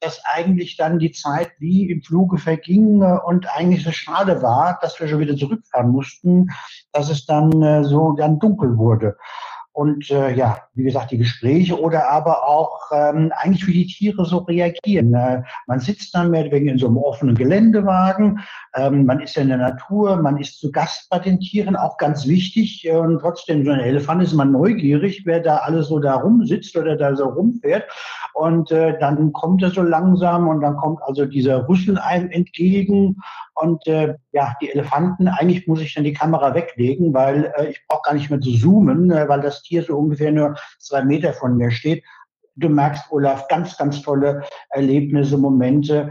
dass 0.00 0.22
eigentlich 0.24 0.76
dann 0.76 0.98
die 0.98 1.12
Zeit 1.12 1.50
wie 1.58 1.90
im 1.90 2.02
Fluge 2.02 2.38
verging 2.38 3.02
und 3.02 3.46
eigentlich 3.54 3.84
so 3.84 3.92
schade 3.92 4.42
war, 4.42 4.78
dass 4.80 4.98
wir 5.00 5.08
schon 5.08 5.20
wieder 5.20 5.36
zurückfahren 5.36 5.90
mussten, 5.90 6.50
dass 6.92 7.10
es 7.10 7.26
dann 7.26 7.84
so 7.84 8.12
dann 8.12 8.38
dunkel 8.38 8.78
wurde. 8.78 9.16
Und 9.72 10.10
äh, 10.10 10.34
ja, 10.34 10.58
wie 10.74 10.82
gesagt, 10.82 11.12
die 11.12 11.18
Gespräche 11.18 11.80
oder 11.80 12.10
aber 12.10 12.46
auch 12.48 12.90
ähm, 12.92 13.32
eigentlich, 13.36 13.66
wie 13.66 13.84
die 13.84 13.86
Tiere 13.86 14.24
so 14.24 14.38
reagieren. 14.38 15.14
Äh, 15.14 15.42
man 15.66 15.78
sitzt 15.78 16.14
dann 16.14 16.30
mehr 16.30 16.42
oder 16.42 16.52
weniger 16.52 16.72
in 16.72 16.78
so 16.78 16.88
einem 16.88 16.96
offenen 16.96 17.36
Geländewagen, 17.36 18.40
ähm, 18.74 19.04
man 19.06 19.20
ist 19.20 19.34
ja 19.34 19.42
in 19.42 19.48
der 19.48 19.58
Natur, 19.58 20.16
man 20.16 20.38
ist 20.38 20.60
zu 20.60 20.70
Gast 20.70 21.08
bei 21.10 21.18
den 21.18 21.40
Tieren, 21.40 21.76
auch 21.76 21.96
ganz 21.96 22.26
wichtig. 22.26 22.86
Äh, 22.86 22.96
und 22.96 23.18
trotzdem, 23.20 23.64
so 23.64 23.70
ein 23.70 23.80
Elefant 23.80 24.22
ist 24.22 24.34
man 24.34 24.52
neugierig, 24.52 25.22
wer 25.24 25.40
da 25.40 25.58
alles 25.58 25.88
so 25.88 25.98
da 25.98 26.14
rumsitzt 26.16 26.76
oder 26.76 26.96
da 26.96 27.16
so 27.16 27.24
rumfährt. 27.24 27.84
Und 28.34 28.70
äh, 28.70 28.98
dann 28.98 29.32
kommt 29.32 29.62
er 29.62 29.70
so 29.70 29.82
langsam 29.82 30.48
und 30.48 30.60
dann 30.60 30.76
kommt 30.76 31.00
also 31.02 31.26
dieser 31.26 31.68
Rüssel 31.68 31.98
einem 31.98 32.30
entgegen 32.30 33.16
und 33.54 33.86
äh, 33.86 34.14
ja, 34.32 34.54
die 34.60 34.70
Elefanten, 34.70 35.28
eigentlich 35.28 35.66
muss 35.66 35.80
ich 35.80 35.94
dann 35.94 36.04
die 36.04 36.12
Kamera 36.12 36.54
weglegen, 36.54 37.12
weil 37.12 37.52
äh, 37.56 37.70
ich 37.70 37.80
brauche 37.86 38.02
gar 38.04 38.14
nicht 38.14 38.30
mehr 38.30 38.40
zu 38.40 38.52
zoomen, 38.56 39.10
äh, 39.10 39.28
weil 39.28 39.40
das 39.40 39.62
Tier 39.62 39.82
so 39.82 39.96
ungefähr 39.96 40.32
nur 40.32 40.56
zwei 40.78 41.04
Meter 41.04 41.32
von 41.32 41.56
mir 41.56 41.70
steht. 41.70 42.02
Du 42.56 42.68
merkst, 42.68 43.10
Olaf, 43.10 43.48
ganz, 43.48 43.76
ganz 43.76 44.02
tolle 44.02 44.42
Erlebnisse, 44.70 45.36
Momente, 45.36 46.10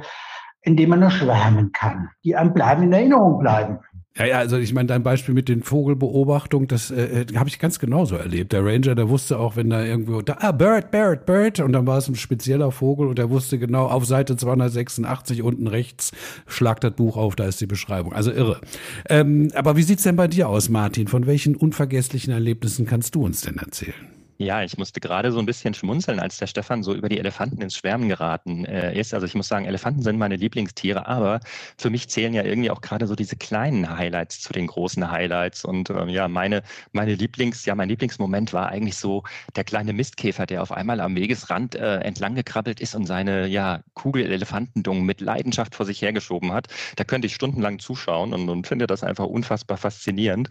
in 0.62 0.76
denen 0.76 0.92
man 0.92 1.00
nur 1.00 1.12
schwärmen 1.12 1.72
kann, 1.72 2.10
die 2.24 2.36
einem 2.36 2.54
bleiben 2.54 2.84
in 2.84 2.94
Erinnerung 2.94 3.40
bleiben. 3.40 3.80
Ja, 4.18 4.26
ja, 4.26 4.38
also 4.40 4.58
ich 4.58 4.74
meine, 4.74 4.88
dein 4.88 5.04
Beispiel 5.04 5.34
mit 5.34 5.48
den 5.48 5.64
Vogelbeobachtungen, 5.64 6.68
das 6.68 6.92
äh, 6.92 7.26
äh 7.30 7.36
habe 7.36 7.48
ich 7.48 7.60
ganz 7.60 7.80
genauso 7.80 8.16
erlebt. 8.16 8.52
Der 8.52 8.66
Ranger, 8.66 8.96
der 8.96 9.08
wusste 9.08 9.40
auch, 9.40 9.56
wenn 9.56 9.70
da 9.70 9.84
irgendwo, 9.84 10.22
da, 10.22 10.38
ah, 10.40 10.52
Bird, 10.52 10.92
Bird, 10.92 11.26
Bird, 11.26 11.60
und 11.60 11.72
dann 11.72 11.88
war 11.88 12.00
es 12.00 12.08
ein 12.10 12.16
spezieller 12.16 12.72
Vogel 12.72 13.08
und 13.08 13.18
der 13.18 13.30
wusste 13.30 13.60
genau, 13.60 13.86
auf 13.86 14.06
Seite 14.06 14.36
286 14.36 15.42
unten 15.42 15.68
rechts, 15.68 16.12
schlag 16.48 16.82
das 16.82 16.94
Buch 16.94 17.18
auf, 17.18 17.36
da 17.36 17.46
ist 17.46 17.62
die 17.62 17.68
Beschreibung. 17.68 18.12
Also 18.12 18.32
irre. 18.32 18.60
Ähm, 19.08 19.52
aber 19.54 19.78
wie 19.78 19.84
sieht's 19.84 20.04
denn 20.04 20.16
bei 20.16 20.28
dir 20.28 20.50
aus, 20.50 20.70
Martin? 20.70 21.08
Von 21.08 21.26
welchen 21.26 21.56
unvergesslichen 21.56 22.34
Erlebnissen 22.34 22.86
kannst 22.86 23.16
du 23.16 23.24
uns 23.24 23.42
denn 23.42 23.58
erzählen? 23.58 24.19
Ja, 24.42 24.64
ich 24.64 24.78
musste 24.78 25.02
gerade 25.02 25.34
so 25.34 25.40
ein 25.40 25.46
bisschen 25.46 25.74
schmunzeln, 25.74 26.18
als 26.22 26.38
der 26.38 26.48
Stefan 26.48 26.82
so 26.82 26.94
über 26.94 27.10
die 27.10 27.20
Elefanten 27.20 27.62
ins 27.62 27.76
Schwärmen 27.76 28.08
geraten 28.08 28.64
äh, 28.64 28.98
ist. 28.98 29.14
Also 29.14 29.26
ich 29.26 29.36
muss 29.36 29.50
sagen, 29.50 29.66
Elefanten 29.66 30.02
sind 30.02 30.18
meine 30.18 30.38
Lieblingstiere, 30.38 31.08
aber 31.08 31.42
für 31.78 31.90
mich 31.90 32.08
zählen 32.08 32.34
ja 32.34 32.44
irgendwie 32.44 32.72
auch 32.72 32.80
gerade 32.80 33.06
so 33.06 33.16
diese 33.16 33.36
kleinen 33.36 33.98
Highlights 33.98 34.40
zu 34.40 34.54
den 34.54 34.68
großen 34.68 35.12
Highlights. 35.12 35.66
Und 35.66 35.90
ähm, 35.90 36.08
ja, 36.08 36.30
meine, 36.30 36.64
meine 36.94 37.16
Lieblings, 37.16 37.66
ja, 37.66 37.76
mein 37.76 37.90
Lieblingsmoment 37.90 38.54
war 38.54 38.70
eigentlich 38.70 38.96
so 38.96 39.24
der 39.58 39.66
kleine 39.66 39.92
Mistkäfer, 39.92 40.46
der 40.46 40.62
auf 40.62 40.72
einmal 40.72 41.02
am 41.02 41.18
Wegesrand 41.18 41.76
äh, 41.76 41.98
entlang 41.98 42.36
gekrabbelt 42.36 42.80
ist 42.80 42.96
und 42.96 43.08
seine 43.08 43.46
ja, 43.48 43.82
Kugel-Elefantendungen 43.94 45.04
mit 45.04 45.20
Leidenschaft 45.20 45.76
vor 45.76 45.86
sich 45.86 46.02
hergeschoben 46.02 46.54
hat. 46.54 46.68
Da 46.96 47.04
könnte 47.04 47.28
ich 47.28 47.36
stundenlang 47.36 47.80
zuschauen 47.80 48.34
und, 48.34 48.48
und 48.48 48.68
finde 48.68 48.88
das 48.88 49.04
einfach 49.04 49.26
unfassbar 49.26 49.76
faszinierend. 49.76 50.48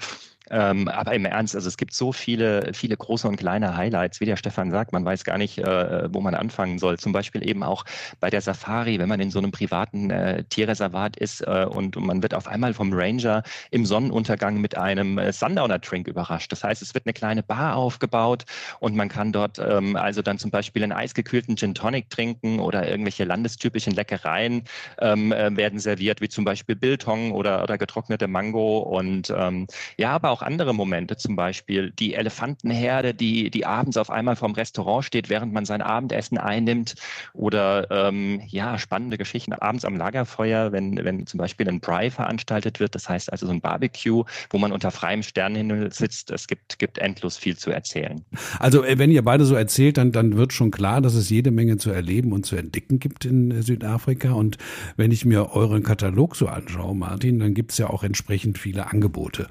Ähm, 0.51 0.89
aber 0.89 1.15
im 1.15 1.25
Ernst, 1.25 1.55
also 1.55 1.69
es 1.69 1.77
gibt 1.77 1.93
so 1.93 2.13
viele, 2.13 2.73
viele 2.73 2.97
große 2.97 3.29
und 3.29 3.37
kleine 3.37 3.77
Highlights, 3.79 4.21
wie 4.21 4.27
der 4.27 4.37
Stefan 4.37 4.71
sagt, 4.71 4.93
man 4.93 5.05
weiß 5.05 5.25
gar 5.25 5.39
nicht, 5.39 5.59
äh, 5.59 6.13
wo 6.13 6.21
man 6.21 6.35
anfangen 6.35 6.79
soll. 6.79 6.99
Zum 6.99 7.13
Beispiel 7.13 7.49
eben 7.49 7.63
auch 7.63 7.85
bei 8.21 8.29
der 8.29 8.43
Safari, 8.43 8.99
wenn 8.99 9.09
man 9.09 9.21
in 9.21 9.31
so 9.31 9.39
einem 9.39 9.53
privaten 9.53 10.11
äh, 10.11 10.45
Tierreservat 10.45 11.17
ist 11.17 11.41
äh, 11.41 11.67
und, 11.69 11.97
man 11.99 12.23
wird 12.23 12.35
auf 12.35 12.49
einmal 12.49 12.75
vom 12.75 12.93
Ranger 12.93 13.43
im 13.71 13.85
Sonnenuntergang 13.87 14.61
mit 14.61 14.77
einem 14.77 15.19
äh, 15.19 15.33
Sundowner-Drink 15.33 16.09
überrascht. 16.09 16.51
Das 16.53 16.65
heißt, 16.65 16.83
es 16.83 16.95
wird 16.95 17.07
eine 17.07 17.13
kleine 17.13 17.43
Bar 17.43 17.77
aufgebaut 17.77 18.45
und 18.81 18.97
man 18.97 19.09
kann 19.09 19.33
dort 19.33 19.59
ähm, 19.59 19.97
also 19.97 20.23
dann 20.23 20.39
zum 20.39 20.51
Beispiel 20.51 20.83
einen 20.83 20.93
eisgekühlten 20.93 21.57
Gin 21.57 21.75
Tonic 21.75 22.11
trinken 22.11 22.61
oder 22.61 22.89
irgendwelche 22.89 23.25
landestypischen 23.25 23.95
Leckereien 23.95 24.65
ähm, 25.01 25.33
äh, 25.33 25.57
werden 25.57 25.79
serviert, 25.79 26.21
wie 26.21 26.29
zum 26.29 26.45
Beispiel 26.45 26.77
Biltong 26.77 27.33
oder, 27.33 27.63
oder 27.63 27.79
getrocknete 27.79 28.27
Mango 28.27 28.79
und 28.79 29.33
ähm, 29.37 29.67
ja, 29.97 30.11
aber 30.11 30.31
auch 30.31 30.43
andere 30.43 30.75
Momente, 30.75 31.17
zum 31.17 31.37
Beispiel 31.37 31.93
die 31.93 32.15
Elefantenherde, 32.15 33.15
die, 33.15 33.51
die 33.51 33.67
abends 33.69 33.97
auf 33.97 34.11
einmal 34.11 34.37
vom 34.37 34.53
Restaurant 34.53 35.05
steht, 35.05 35.29
während 35.29 35.53
man 35.53 35.65
sein 35.65 35.83
Abendessen 35.83 36.39
einnimmt 36.39 36.95
oder 37.33 37.91
ähm, 37.91 38.43
ja, 38.49 38.79
spannende 38.79 39.19
Geschichten 39.19 39.53
abends 39.53 39.85
am 39.85 39.97
Lagerfeuer, 39.97 40.73
wenn, 40.73 40.97
wenn 41.05 41.27
zum 41.27 41.39
Beispiel 41.39 41.69
ein 41.69 41.81
Bry 41.81 42.11
veranstaltet 42.11 42.81
wird, 42.81 42.95
das 42.95 43.09
heißt 43.09 43.31
also 43.31 43.47
so 43.47 43.53
ein 43.53 43.61
Barbecue, 43.61 44.25
wo 44.51 44.59
man 44.59 44.73
unter 44.73 44.91
freiem 44.91 45.23
Sternenhimmel 45.23 45.93
sitzt. 45.93 46.31
Es 46.31 46.47
gibt, 46.47 46.79
gibt 46.79 46.99
endlos 46.99 47.37
viel 47.37 47.57
zu 47.57 47.71
erzählen. 47.71 48.25
Also 48.59 48.85
äh, 48.85 48.99
wenn 48.99 49.11
ihr 49.11 49.23
beide 49.23 49.45
so 49.45 49.55
erzählt, 49.55 49.99
dann, 49.99 50.13
dann 50.13 50.37
wird 50.37 50.53
schon 50.53 50.71
klar, 50.71 51.01
dass 51.01 51.15
es 51.15 51.31
jede 51.31 51.51
Menge 51.51 51.77
zu 51.77 51.91
erleben 51.91 52.33
und 52.33 52.47
zu 52.47 52.57
entdecken 52.57 52.99
gibt 52.99 53.25
in 53.25 53.51
äh, 53.51 53.63
Südafrika. 53.63 54.33
Und 54.33 54.59
wenn 54.97 55.11
ich 55.11 55.25
mir 55.25 55.53
euren 55.53 55.83
Katalog 55.83 56.37
so 56.37 56.49
anschaue, 56.49 56.95
Martin, 56.95 57.39
dann 57.39 57.55
gibt 57.55 57.73
es 57.73 57.79
ja 57.79 57.91
auch 57.91 58.03
entsprechend 58.03 58.59
viele 58.59 58.91
Angebote. 58.91 59.49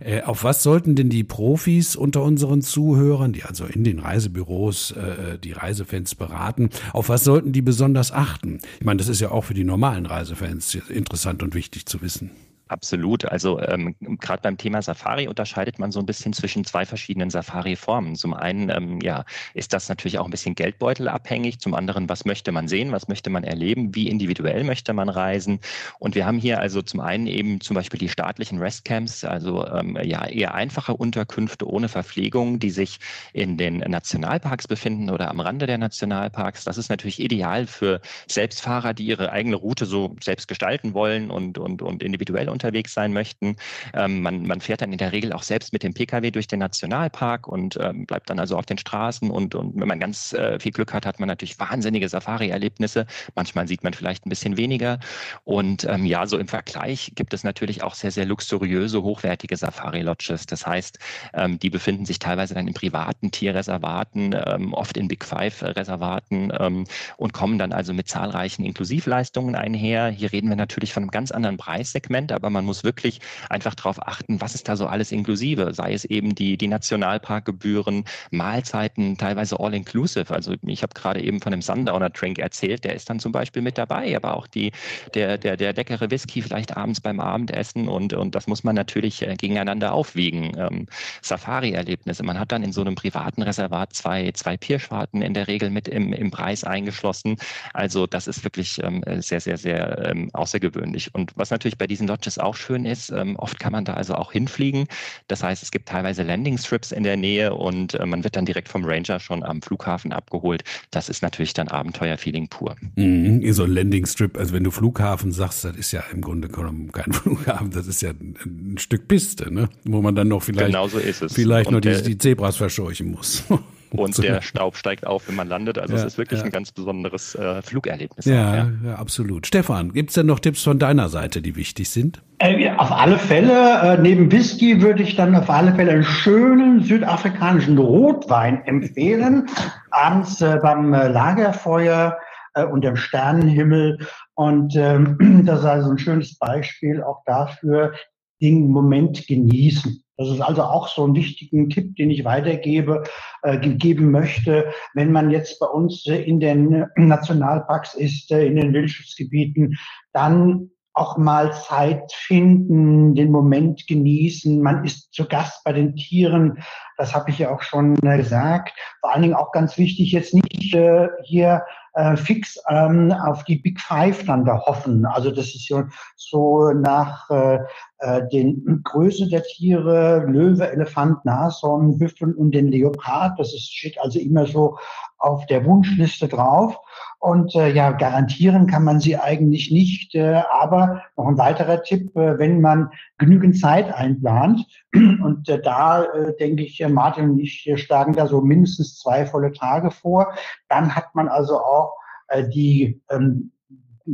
Äh, 0.00 0.22
auf 0.22 0.44
was 0.44 0.62
sollten 0.62 0.94
denn 0.94 1.08
die 1.08 1.24
Profis 1.24 1.96
unter 1.96 2.22
unseren 2.22 2.62
Zuhörern, 2.62 3.32
die 3.32 3.44
also 3.44 3.59
in 3.66 3.84
den 3.84 3.98
Reisebüros 3.98 4.92
äh, 4.92 5.38
die 5.38 5.52
Reisefans 5.52 6.14
beraten, 6.14 6.70
auf 6.92 7.08
was 7.08 7.24
sollten 7.24 7.52
die 7.52 7.62
besonders 7.62 8.12
achten? 8.12 8.60
Ich 8.78 8.86
meine, 8.86 8.98
das 8.98 9.08
ist 9.08 9.20
ja 9.20 9.30
auch 9.30 9.44
für 9.44 9.54
die 9.54 9.64
normalen 9.64 10.06
Reisefans 10.06 10.74
interessant 10.88 11.42
und 11.42 11.54
wichtig 11.54 11.86
zu 11.86 12.02
wissen. 12.02 12.30
Absolut. 12.70 13.24
Also 13.24 13.60
ähm, 13.60 13.96
gerade 14.20 14.42
beim 14.42 14.56
Thema 14.56 14.80
Safari 14.80 15.26
unterscheidet 15.26 15.80
man 15.80 15.90
so 15.90 15.98
ein 15.98 16.06
bisschen 16.06 16.32
zwischen 16.32 16.64
zwei 16.64 16.86
verschiedenen 16.86 17.28
Safari-Formen. 17.28 18.14
Zum 18.14 18.32
einen 18.32 18.70
ähm, 18.70 19.00
ja, 19.02 19.24
ist 19.54 19.72
das 19.72 19.88
natürlich 19.88 20.20
auch 20.20 20.24
ein 20.24 20.30
bisschen 20.30 20.54
geldbeutelabhängig. 20.54 21.58
Zum 21.58 21.74
anderen, 21.74 22.08
was 22.08 22.24
möchte 22.24 22.52
man 22.52 22.68
sehen, 22.68 22.92
was 22.92 23.08
möchte 23.08 23.28
man 23.28 23.42
erleben, 23.42 23.96
wie 23.96 24.08
individuell 24.08 24.62
möchte 24.62 24.92
man 24.92 25.08
reisen. 25.08 25.58
Und 25.98 26.14
wir 26.14 26.26
haben 26.26 26.38
hier 26.38 26.60
also 26.60 26.80
zum 26.80 27.00
einen 27.00 27.26
eben 27.26 27.60
zum 27.60 27.74
Beispiel 27.74 27.98
die 27.98 28.08
staatlichen 28.08 28.58
Restcamps, 28.58 29.24
also 29.24 29.66
ähm, 29.66 29.98
ja 30.00 30.24
eher 30.26 30.54
einfache 30.54 30.94
Unterkünfte 30.94 31.68
ohne 31.68 31.88
Verpflegung, 31.88 32.60
die 32.60 32.70
sich 32.70 33.00
in 33.32 33.56
den 33.58 33.78
Nationalparks 33.78 34.68
befinden 34.68 35.10
oder 35.10 35.28
am 35.28 35.40
Rande 35.40 35.66
der 35.66 35.78
Nationalparks. 35.78 36.62
Das 36.62 36.78
ist 36.78 36.88
natürlich 36.88 37.18
ideal 37.18 37.66
für 37.66 38.00
Selbstfahrer, 38.28 38.94
die 38.94 39.06
ihre 39.06 39.32
eigene 39.32 39.56
Route 39.56 39.86
so 39.86 40.14
selbst 40.22 40.46
gestalten 40.46 40.94
wollen 40.94 41.32
und, 41.32 41.58
und, 41.58 41.82
und 41.82 42.04
individuell 42.04 42.48
unterwegs 42.48 42.59
sein 42.92 43.12
möchten. 43.12 43.56
Ähm, 43.94 44.22
man, 44.22 44.42
man 44.46 44.60
fährt 44.60 44.82
dann 44.82 44.92
in 44.92 44.98
der 44.98 45.12
Regel 45.12 45.32
auch 45.32 45.42
selbst 45.42 45.72
mit 45.72 45.82
dem 45.82 45.94
Pkw 45.94 46.30
durch 46.30 46.46
den 46.46 46.60
Nationalpark 46.60 47.48
und 47.48 47.78
ähm, 47.80 48.06
bleibt 48.06 48.30
dann 48.30 48.38
also 48.38 48.56
auf 48.56 48.66
den 48.66 48.78
Straßen. 48.78 49.30
Und, 49.30 49.54
und 49.54 49.78
wenn 49.78 49.88
man 49.88 50.00
ganz 50.00 50.32
äh, 50.32 50.58
viel 50.58 50.72
Glück 50.72 50.92
hat, 50.92 51.06
hat 51.06 51.20
man 51.20 51.28
natürlich 51.28 51.58
wahnsinnige 51.58 52.08
Safari-Erlebnisse. 52.08 53.06
Manchmal 53.34 53.68
sieht 53.68 53.84
man 53.84 53.94
vielleicht 53.94 54.26
ein 54.26 54.30
bisschen 54.30 54.56
weniger. 54.56 54.98
Und 55.44 55.84
ähm, 55.84 56.04
ja, 56.04 56.26
so 56.26 56.38
im 56.38 56.48
Vergleich 56.48 57.12
gibt 57.14 57.34
es 57.34 57.44
natürlich 57.44 57.82
auch 57.82 57.94
sehr, 57.94 58.10
sehr 58.10 58.26
luxuriöse, 58.26 59.02
hochwertige 59.02 59.56
Safari-Lodges. 59.56 60.46
Das 60.46 60.66
heißt, 60.66 60.98
ähm, 61.34 61.58
die 61.58 61.70
befinden 61.70 62.04
sich 62.04 62.18
teilweise 62.18 62.54
dann 62.54 62.68
in 62.68 62.74
privaten 62.74 63.30
Tierreservaten, 63.30 64.34
ähm, 64.46 64.72
oft 64.74 64.96
in 64.96 65.08
Big 65.08 65.24
Five-Reservaten 65.24 66.52
ähm, 66.58 66.84
und 67.16 67.32
kommen 67.32 67.58
dann 67.58 67.72
also 67.72 67.92
mit 67.94 68.08
zahlreichen 68.08 68.64
Inklusivleistungen 68.64 69.54
einher. 69.54 70.08
Hier 70.08 70.32
reden 70.32 70.48
wir 70.48 70.56
natürlich 70.56 70.92
von 70.92 71.04
einem 71.04 71.10
ganz 71.10 71.30
anderen 71.30 71.56
Preissegment, 71.56 72.32
aber 72.32 72.49
man 72.52 72.64
muss 72.64 72.84
wirklich 72.84 73.20
einfach 73.48 73.74
darauf 73.74 74.06
achten, 74.06 74.40
was 74.40 74.54
ist 74.54 74.68
da 74.68 74.76
so 74.76 74.86
alles 74.86 75.12
inklusive, 75.12 75.72
sei 75.74 75.92
es 75.92 76.04
eben 76.04 76.34
die, 76.34 76.56
die 76.56 76.68
Nationalparkgebühren, 76.68 78.04
Mahlzeiten, 78.30 79.16
teilweise 79.16 79.58
all-inclusive. 79.58 80.32
Also 80.32 80.54
ich 80.62 80.82
habe 80.82 80.94
gerade 80.94 81.22
eben 81.22 81.40
von 81.40 81.52
dem 81.52 81.62
Sundowner 81.62 82.10
Drink 82.10 82.38
erzählt, 82.38 82.84
der 82.84 82.94
ist 82.94 83.10
dann 83.10 83.20
zum 83.20 83.32
Beispiel 83.32 83.62
mit 83.62 83.78
dabei, 83.78 84.16
aber 84.16 84.36
auch 84.36 84.46
die, 84.46 84.72
der, 85.14 85.38
der, 85.38 85.56
der 85.56 85.72
leckere 85.74 86.10
Whisky 86.10 86.42
vielleicht 86.42 86.76
abends 86.76 87.00
beim 87.00 87.20
Abendessen 87.20 87.88
und, 87.88 88.12
und 88.12 88.34
das 88.34 88.46
muss 88.46 88.64
man 88.64 88.74
natürlich 88.74 89.22
äh, 89.22 89.36
gegeneinander 89.36 89.92
aufwiegen. 89.92 90.52
Ähm, 90.56 90.86
Safari-Erlebnisse, 91.22 92.22
man 92.22 92.38
hat 92.38 92.52
dann 92.52 92.62
in 92.62 92.72
so 92.72 92.80
einem 92.80 92.94
privaten 92.94 93.42
Reservat 93.42 93.92
zwei, 93.92 94.30
zwei 94.32 94.56
Pirschfahrten 94.56 95.22
in 95.22 95.34
der 95.34 95.48
Regel 95.48 95.70
mit 95.70 95.88
im, 95.88 96.12
im 96.12 96.30
Preis 96.30 96.64
eingeschlossen. 96.64 97.36
Also 97.74 98.06
das 98.06 98.26
ist 98.26 98.44
wirklich 98.44 98.82
ähm, 98.82 99.02
sehr, 99.18 99.40
sehr, 99.40 99.56
sehr 99.56 100.10
ähm, 100.10 100.30
außergewöhnlich. 100.32 101.14
Und 101.14 101.32
was 101.36 101.50
natürlich 101.50 101.78
bei 101.78 101.86
diesen 101.86 102.08
Lodges 102.08 102.38
auch 102.40 102.56
schön 102.56 102.84
ist, 102.84 103.10
ähm, 103.10 103.36
oft 103.36 103.58
kann 103.58 103.72
man 103.72 103.84
da 103.84 103.94
also 103.94 104.14
auch 104.14 104.32
hinfliegen. 104.32 104.86
Das 105.28 105.42
heißt, 105.42 105.62
es 105.62 105.70
gibt 105.70 105.88
teilweise 105.88 106.22
Landing-Strips 106.22 106.92
in 106.92 107.02
der 107.02 107.16
Nähe 107.16 107.54
und 107.54 107.94
äh, 107.94 108.06
man 108.06 108.24
wird 108.24 108.36
dann 108.36 108.44
direkt 108.44 108.68
vom 108.68 108.84
Ranger 108.84 109.20
schon 109.20 109.42
am 109.42 109.62
Flughafen 109.62 110.12
abgeholt. 110.12 110.62
Das 110.90 111.08
ist 111.08 111.22
natürlich 111.22 111.54
dann 111.54 111.68
Abenteuerfeeling 111.68 112.48
pur. 112.48 112.76
Mhm, 112.96 113.52
so 113.52 113.64
ein 113.64 113.72
Landing-Strip, 113.72 114.36
also 114.36 114.54
wenn 114.54 114.64
du 114.64 114.70
Flughafen 114.70 115.32
sagst, 115.32 115.64
das 115.64 115.76
ist 115.76 115.92
ja 115.92 116.02
im 116.12 116.20
Grunde 116.20 116.48
genommen 116.48 116.92
kein 116.92 117.12
Flughafen, 117.12 117.70
das 117.70 117.86
ist 117.86 118.02
ja 118.02 118.10
ein, 118.10 118.36
ein 118.44 118.78
Stück 118.78 119.08
Piste, 119.08 119.52
ne? 119.52 119.68
wo 119.84 120.02
man 120.02 120.14
dann 120.14 120.28
noch 120.28 120.42
vielleicht, 120.42 120.66
genau 120.66 120.88
so 120.88 120.98
vielleicht 120.98 121.70
noch 121.70 121.80
die, 121.80 122.02
die 122.02 122.18
Zebras 122.18 122.56
verscheuchen 122.56 123.10
muss. 123.12 123.44
und 123.92 124.14
so. 124.14 124.22
der 124.22 124.42
Staub 124.42 124.76
steigt 124.76 125.06
auf, 125.06 125.28
wenn 125.28 125.36
man 125.36 125.48
landet. 125.48 125.78
Also 125.78 125.94
ja, 125.94 126.00
es 126.00 126.06
ist 126.06 126.18
wirklich 126.18 126.40
ja. 126.40 126.46
ein 126.46 126.52
ganz 126.52 126.72
besonderes 126.72 127.34
äh, 127.34 127.62
Flugerlebnis. 127.62 128.24
Ja, 128.24 128.50
auch, 128.50 128.54
ja, 128.54 128.70
ja. 128.84 128.94
absolut. 128.96 129.46
Stefan, 129.46 129.92
gibt 129.92 130.10
es 130.10 130.14
denn 130.14 130.26
noch 130.26 130.40
Tipps 130.40 130.62
von 130.62 130.78
deiner 130.78 131.08
Seite, 131.08 131.42
die 131.42 131.56
wichtig 131.56 131.90
sind? 131.90 132.22
Äh, 132.38 132.70
auf 132.70 132.90
alle 132.90 133.18
Fälle, 133.18 133.80
äh, 133.82 133.98
neben 134.00 134.30
Whisky 134.32 134.80
würde 134.80 135.02
ich 135.02 135.16
dann 135.16 135.34
auf 135.34 135.50
alle 135.50 135.74
Fälle 135.74 135.92
einen 135.92 136.04
schönen 136.04 136.82
südafrikanischen 136.82 137.76
Rotwein 137.78 138.64
empfehlen. 138.64 139.48
Abends 139.90 140.40
äh, 140.40 140.58
beim 140.62 140.94
äh, 140.94 141.08
Lagerfeuer 141.08 142.18
äh, 142.54 142.64
und 142.64 142.82
dem 142.82 142.96
Sternenhimmel. 142.96 143.98
Und 144.34 144.74
ähm, 144.76 145.42
das 145.46 145.60
ist 145.60 145.66
also 145.66 145.90
ein 145.90 145.98
schönes 145.98 146.38
Beispiel 146.38 147.02
auch 147.02 147.22
dafür, 147.26 147.92
den 148.40 148.68
Moment 148.68 149.26
genießen. 149.26 150.02
Das 150.16 150.28
ist 150.28 150.40
also 150.42 150.62
auch 150.64 150.88
so 150.88 151.06
ein 151.06 151.14
wichtigen 151.14 151.70
Tipp, 151.70 151.96
den 151.96 152.10
ich 152.10 152.24
weitergebe, 152.24 153.04
äh, 153.42 153.58
geben 153.58 154.10
möchte. 154.10 154.66
Wenn 154.92 155.12
man 155.12 155.30
jetzt 155.30 155.58
bei 155.60 155.66
uns 155.66 156.04
in 156.06 156.40
den 156.40 156.84
Nationalparks 156.96 157.94
ist, 157.94 158.30
äh, 158.30 158.44
in 158.44 158.56
den 158.56 158.74
Wildschutzgebieten, 158.74 159.78
dann 160.12 160.70
auch 160.92 161.16
mal 161.16 161.52
Zeit 161.54 162.12
finden, 162.12 163.14
den 163.14 163.30
Moment 163.30 163.86
genießen. 163.86 164.60
Man 164.60 164.84
ist 164.84 165.14
zu 165.14 165.26
Gast 165.26 165.64
bei 165.64 165.72
den 165.72 165.96
Tieren. 165.96 166.58
Das 166.98 167.14
habe 167.14 167.30
ich 167.30 167.38
ja 167.38 167.54
auch 167.54 167.62
schon 167.62 167.96
äh, 168.02 168.18
gesagt. 168.18 168.72
Vor 169.00 169.12
allen 169.12 169.22
Dingen 169.22 169.34
auch 169.34 169.52
ganz 169.52 169.78
wichtig, 169.78 170.12
jetzt 170.12 170.34
nicht 170.34 170.74
äh, 170.74 171.08
hier 171.24 171.62
äh, 171.94 172.16
fix 172.16 172.58
ähm, 172.68 173.12
auf 173.12 173.44
die 173.44 173.56
Big 173.56 173.80
Five 173.80 174.24
dann 174.26 174.44
da 174.44 174.60
hoffen. 174.66 175.06
Also 175.06 175.30
das 175.30 175.46
ist 175.46 175.66
so, 175.66 175.84
so 176.16 176.70
nach 176.72 177.30
äh, 177.30 177.60
äh, 178.00 178.26
den 178.28 178.82
Größe 178.84 179.28
der 179.28 179.42
Tiere, 179.42 180.24
Löwe, 180.26 180.70
Elefant, 180.70 181.24
Nashorn, 181.24 181.98
Büffel 181.98 182.32
und 182.34 182.52
den 182.52 182.68
Leopard. 182.68 183.38
Das 183.38 183.52
ist, 183.54 183.72
steht 183.72 184.00
also 184.00 184.18
immer 184.18 184.46
so 184.46 184.78
auf 185.18 185.44
der 185.46 185.64
Wunschliste 185.64 186.28
drauf. 186.28 186.76
Und 187.18 187.54
äh, 187.54 187.70
ja, 187.70 187.92
garantieren 187.92 188.66
kann 188.66 188.84
man 188.84 189.00
sie 189.00 189.18
eigentlich 189.18 189.70
nicht. 189.70 190.14
Äh, 190.14 190.42
aber 190.50 191.02
noch 191.16 191.26
ein 191.26 191.36
weiterer 191.36 191.82
Tipp, 191.82 192.16
äh, 192.16 192.38
wenn 192.38 192.62
man 192.62 192.90
genügend 193.18 193.58
Zeit 193.58 193.92
einplant, 193.92 194.66
und 194.94 195.48
äh, 195.48 195.60
da 195.60 196.04
äh, 196.04 196.34
denke 196.38 196.62
ich, 196.62 196.82
Martin 196.88 197.30
und 197.30 197.38
ich 197.38 197.70
schlagen 197.76 198.14
da 198.14 198.26
so 198.26 198.40
mindestens 198.40 198.98
zwei 198.98 199.26
volle 199.26 199.52
Tage 199.52 199.90
vor, 199.90 200.32
dann 200.68 200.96
hat 200.96 201.14
man 201.14 201.28
also 201.28 201.58
auch 201.58 201.94
äh, 202.28 202.48
die 202.48 203.02
ähm, 203.10 203.52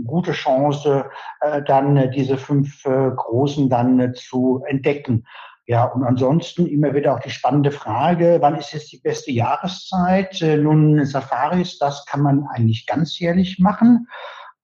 gute 0.05 0.33
Chance, 0.33 1.07
äh, 1.40 1.62
dann 1.62 1.97
äh, 1.97 2.11
diese 2.11 2.37
fünf 2.37 2.85
äh, 2.85 3.11
Großen 3.14 3.69
dann 3.69 4.14
zu 4.14 4.62
entdecken. 4.66 5.25
Ja, 5.66 5.85
und 5.85 6.05
ansonsten 6.05 6.66
immer 6.66 6.95
wieder 6.95 7.14
auch 7.14 7.21
die 7.21 7.31
spannende 7.31 7.73
Frage, 7.73 8.38
wann 8.40 8.55
ist 8.55 8.73
jetzt 8.73 8.93
die 8.93 9.00
beste 9.00 9.33
Jahreszeit? 9.33 10.40
Nun, 10.40 11.05
Safaris, 11.05 11.78
das 11.78 12.07
kann 12.07 12.21
man 12.21 12.47
eigentlich 12.52 12.87
ganzjährlich 12.87 13.59
machen. 13.59 14.07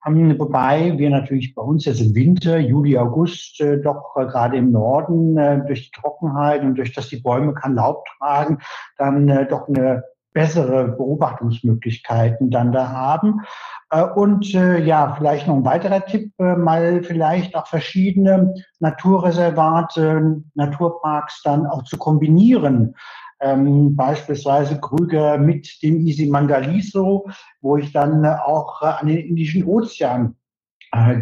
Ähm, 0.07 0.39
wobei 0.39 0.97
wir 0.99 1.11
natürlich 1.11 1.57
bei 1.57 1.63
uns 1.63 1.87
jetzt 1.87 2.01
im 2.01 2.15
Winter, 2.15 2.59
Juli, 2.59 2.97
August, 2.97 3.61
doch 3.83 4.15
gerade 4.15 4.59
im 4.59 4.71
Norden 4.71 5.35
durch 5.67 5.91
die 5.91 6.01
Trockenheit 6.01 6.63
und 6.63 6.77
durch 6.77 6.93
das 6.93 7.09
die 7.09 7.21
Bäume 7.21 7.53
kein 7.55 7.75
Laub 7.75 8.05
tragen, 8.19 8.59
dann 8.97 9.27
doch 9.49 9.67
eine 9.67 10.05
bessere 10.33 10.89
Beobachtungsmöglichkeiten 10.89 12.51
dann 12.51 12.73
da 12.73 12.91
haben. 12.91 13.43
Äh, 13.93 14.05
und 14.05 14.55
äh, 14.55 14.83
ja, 14.83 15.15
vielleicht 15.17 15.47
noch 15.47 15.57
ein 15.57 15.65
weiterer 15.65 16.05
Tipp, 16.05 16.33
äh, 16.39 16.57
mal 16.57 17.03
vielleicht 17.05 17.55
auch 17.55 17.67
verschiedene 17.67 18.55
Naturreservate, 18.81 20.43
Naturparks 20.55 21.43
dann 21.43 21.67
auch 21.67 21.85
zu 21.85 21.97
kombinieren. 21.99 22.97
ähm, 23.45 23.97
beispielsweise 23.97 24.81
Krüger 24.81 25.37
mit 25.37 25.83
dem 25.83 25.99
Easy 26.07 26.27
Mangaliso, 26.27 27.27
wo 27.61 27.77
ich 27.77 27.93
dann 27.93 28.25
auch 28.25 28.81
äh, 28.83 28.87
an 28.87 29.09
den 29.09 29.19
Indischen 29.19 29.65
Ozean 29.65 30.37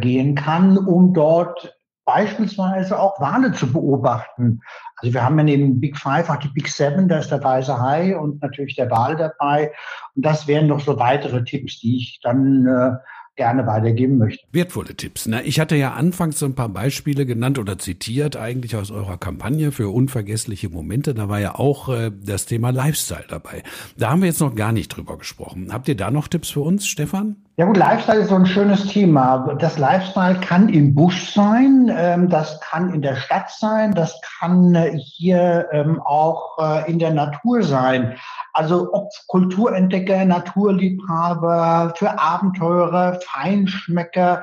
gehen 0.01 0.35
kann, 0.35 0.77
um 0.77 1.15
dort 1.15 1.80
beispielsweise 2.05 2.99
auch 2.99 3.21
Wale 3.21 3.53
zu 3.53 3.73
beobachten. 3.73 4.61
Also 4.97 5.15
wir 5.15 5.23
haben 5.23 5.39
ja 5.39 5.45
neben 5.45 5.81
Big 5.81 5.97
Five 5.97 6.29
auch 6.29 6.37
die 6.37 6.49
Big 6.49 6.69
Seven, 6.69 7.09
da 7.09 7.19
ist 7.19 7.31
der 7.31 7.43
weiße 7.43 7.81
Hai 7.81 8.17
und 8.17 8.43
natürlich 8.43 8.77
der 8.77 8.91
Wal 8.91 9.17
dabei. 9.17 9.73
Und 10.15 10.25
das 10.25 10.47
wären 10.47 10.67
noch 10.67 10.81
so 10.81 10.99
weitere 10.99 11.45
Tipps, 11.45 11.81
die 11.81 11.99
ich 11.99 12.21
dann 12.23 12.67
äh, 12.67 12.97
gerne 13.37 13.67
weitergeben 13.67 14.19
möchte. 14.19 14.45
Wertvolle 14.53 14.95
Tipps. 14.95 15.27
Na, 15.27 15.43
ich 15.43 15.61
hatte 15.61 15.75
ja 15.75 15.95
anfangs 15.95 16.39
so 16.39 16.45
ein 16.45 16.55
paar 16.55 16.69
Beispiele 16.69 17.25
genannt 17.25 17.59
oder 17.59 17.79
zitiert, 17.79 18.37
eigentlich 18.37 18.77
aus 18.77 18.91
eurer 18.91 19.17
Kampagne 19.17 19.73
für 19.73 19.89
unvergessliche 19.89 20.69
Momente. 20.69 21.15
Da 21.15 21.31
war 21.31 21.41
ja 21.41 21.55
auch 21.55 21.89
äh, 21.89 22.11
das 22.23 22.45
Thema 22.45 22.69
Lifestyle 22.69 23.25
dabei. 23.29 23.63
Da 23.97 24.11
haben 24.11 24.21
wir 24.21 24.29
jetzt 24.29 24.41
noch 24.41 24.55
gar 24.55 24.73
nicht 24.73 24.89
drüber 24.89 25.17
gesprochen. 25.17 25.73
Habt 25.73 25.89
ihr 25.89 25.97
da 25.97 26.11
noch 26.11 26.29
Tipps 26.29 26.51
für 26.51 26.61
uns, 26.61 26.87
Stefan? 26.87 27.37
Ja 27.57 27.67
gut, 27.67 27.77
Lifestyle 27.77 28.21
ist 28.21 28.29
so 28.29 28.37
ein 28.37 28.47
schönes 28.47 28.87
Thema. 28.87 29.55
Das 29.59 29.77
Lifestyle 29.77 30.39
kann 30.41 30.69
im 30.69 30.95
Busch 30.95 31.35
sein, 31.35 31.93
ähm, 31.95 32.31
das 32.31 32.59
kann 32.61 32.95
in 32.95 33.03
der 33.03 33.17
Stadt 33.17 33.51
sein, 33.51 33.93
das 33.93 34.19
kann 34.39 34.75
äh, 34.75 34.97
hier 34.97 35.69
ähm, 35.73 36.01
auch 36.01 36.57
äh, 36.59 36.91
in 36.91 36.99
der 36.99 37.13
Natur 37.13 37.63
sein. 37.63 38.17
Also 38.55 38.89
ob 38.93 39.11
Kulturentdecker, 39.27 40.25
Naturliebhaber, 40.25 41.93
für 41.97 42.19
Abenteurer, 42.19 43.19
Feinschmecker. 43.27 44.43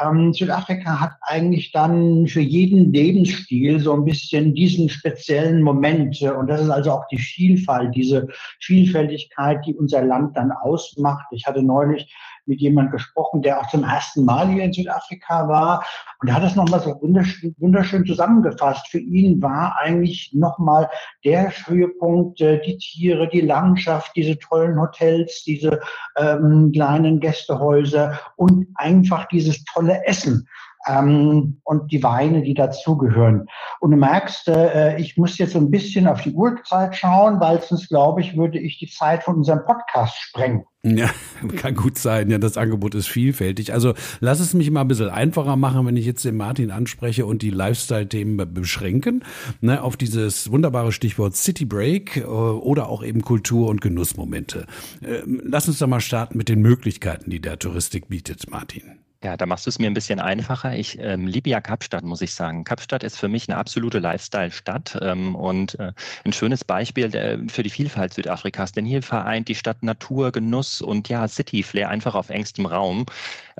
Ähm, 0.00 0.32
Südafrika 0.32 1.00
hat 1.00 1.12
eigentlich 1.22 1.72
dann 1.72 2.26
für 2.26 2.40
jeden 2.40 2.92
Lebensstil 2.92 3.80
so 3.80 3.92
ein 3.92 4.04
bisschen 4.04 4.54
diesen 4.54 4.88
speziellen 4.88 5.62
Moment. 5.62 6.20
Und 6.22 6.48
das 6.48 6.60
ist 6.60 6.70
also 6.70 6.92
auch 6.92 7.06
die 7.08 7.18
Vielfalt, 7.18 7.94
diese 7.94 8.28
Vielfältigkeit, 8.60 9.64
die 9.66 9.74
unser 9.74 10.02
Land 10.02 10.36
dann 10.36 10.52
ausmacht. 10.52 11.26
Ich 11.30 11.46
hatte 11.46 11.62
neulich 11.62 12.12
mit 12.50 12.60
jemandem 12.60 12.92
gesprochen, 12.92 13.40
der 13.40 13.60
auch 13.60 13.68
zum 13.68 13.84
ersten 13.84 14.24
Mal 14.24 14.48
hier 14.48 14.64
in 14.64 14.72
Südafrika 14.72 15.48
war. 15.48 15.84
Und 16.20 16.28
er 16.28 16.34
hat 16.34 16.42
das 16.42 16.56
nochmal 16.56 16.80
so 16.80 17.00
wunderschön, 17.00 18.04
zusammengefasst. 18.04 18.88
Für 18.88 18.98
ihn 18.98 19.40
war 19.40 19.78
eigentlich 19.80 20.32
nochmal 20.34 20.90
der 21.24 21.50
Höhepunkt 21.50 22.40
äh, 22.42 22.60
die 22.60 22.76
Tiere, 22.76 23.28
die 23.28 23.40
Landschaft, 23.40 24.12
diese 24.16 24.38
tollen 24.38 24.78
Hotels, 24.78 25.44
diese 25.44 25.80
ähm, 26.18 26.72
kleinen 26.72 27.20
Gästehäuser 27.20 28.18
und 28.36 28.66
einfach 28.74 29.26
dieses 29.28 29.64
tolle 29.64 30.04
Essen 30.06 30.46
ähm, 30.86 31.60
und 31.64 31.92
die 31.92 32.02
Weine, 32.02 32.42
die 32.42 32.54
dazugehören. 32.54 33.46
Und 33.80 33.90
du 33.90 33.96
merkst, 33.96 34.48
äh, 34.48 34.98
ich 34.98 35.16
muss 35.16 35.38
jetzt 35.38 35.52
so 35.52 35.58
ein 35.58 35.70
bisschen 35.70 36.06
auf 36.06 36.22
die 36.22 36.32
Uhrzeit 36.32 36.96
schauen, 36.96 37.40
weil 37.40 37.60
sonst, 37.62 37.88
glaube 37.88 38.20
ich, 38.20 38.36
würde 38.36 38.58
ich 38.58 38.78
die 38.78 38.88
Zeit 38.88 39.24
von 39.24 39.36
unserem 39.36 39.64
Podcast 39.64 40.16
sprengen. 40.16 40.64
Ja, 40.82 41.10
kann 41.56 41.74
gut 41.74 41.98
sein. 41.98 42.30
Ja, 42.30 42.38
das 42.38 42.56
Angebot 42.56 42.94
ist 42.94 43.08
vielfältig. 43.08 43.72
Also 43.74 43.92
lass 44.20 44.40
es 44.40 44.54
mich 44.54 44.70
mal 44.70 44.80
ein 44.80 44.88
bisschen 44.88 45.10
einfacher 45.10 45.56
machen, 45.56 45.86
wenn 45.86 45.96
ich 45.96 46.06
jetzt 46.06 46.24
den 46.24 46.36
Martin 46.36 46.70
anspreche 46.70 47.26
und 47.26 47.42
die 47.42 47.50
Lifestyle-Themen 47.50 48.54
beschränken, 48.54 49.22
ne, 49.60 49.82
auf 49.82 49.98
dieses 49.98 50.50
wunderbare 50.50 50.92
Stichwort 50.92 51.36
City 51.36 51.66
Break 51.66 52.16
äh, 52.16 52.22
oder 52.24 52.88
auch 52.88 53.02
eben 53.02 53.20
Kultur- 53.20 53.68
und 53.68 53.82
Genussmomente. 53.82 54.66
Äh, 55.02 55.20
lass 55.26 55.68
uns 55.68 55.78
da 55.78 55.86
mal 55.86 56.00
starten 56.00 56.38
mit 56.38 56.48
den 56.48 56.62
Möglichkeiten, 56.62 57.30
die 57.30 57.40
der 57.40 57.58
Touristik 57.58 58.08
bietet, 58.08 58.50
Martin. 58.50 59.00
Ja, 59.22 59.36
da 59.36 59.44
machst 59.44 59.66
du 59.66 59.68
es 59.68 59.78
mir 59.78 59.86
ein 59.86 59.92
bisschen 59.92 60.18
einfacher. 60.18 60.74
Ich 60.74 60.98
ähm, 60.98 61.26
liebe 61.26 61.50
ja 61.50 61.60
Kapstadt, 61.60 62.04
muss 62.04 62.22
ich 62.22 62.32
sagen. 62.32 62.64
Kapstadt 62.64 63.02
ist 63.02 63.18
für 63.18 63.28
mich 63.28 63.50
eine 63.50 63.58
absolute 63.58 63.98
Lifestyle-Stadt 63.98 64.98
ähm, 65.02 65.34
und 65.34 65.78
äh, 65.78 65.92
ein 66.24 66.32
schönes 66.32 66.64
Beispiel 66.64 67.14
äh, 67.14 67.36
für 67.48 67.62
die 67.62 67.68
Vielfalt 67.68 68.14
Südafrikas. 68.14 68.72
Denn 68.72 68.86
hier 68.86 69.02
vereint 69.02 69.48
die 69.48 69.54
Stadt 69.54 69.82
Natur, 69.82 70.32
Genuss 70.32 70.80
und 70.80 71.10
ja 71.10 71.28
City-Flair 71.28 71.90
einfach 71.90 72.14
auf 72.14 72.30
engstem 72.30 72.64
Raum. 72.64 73.04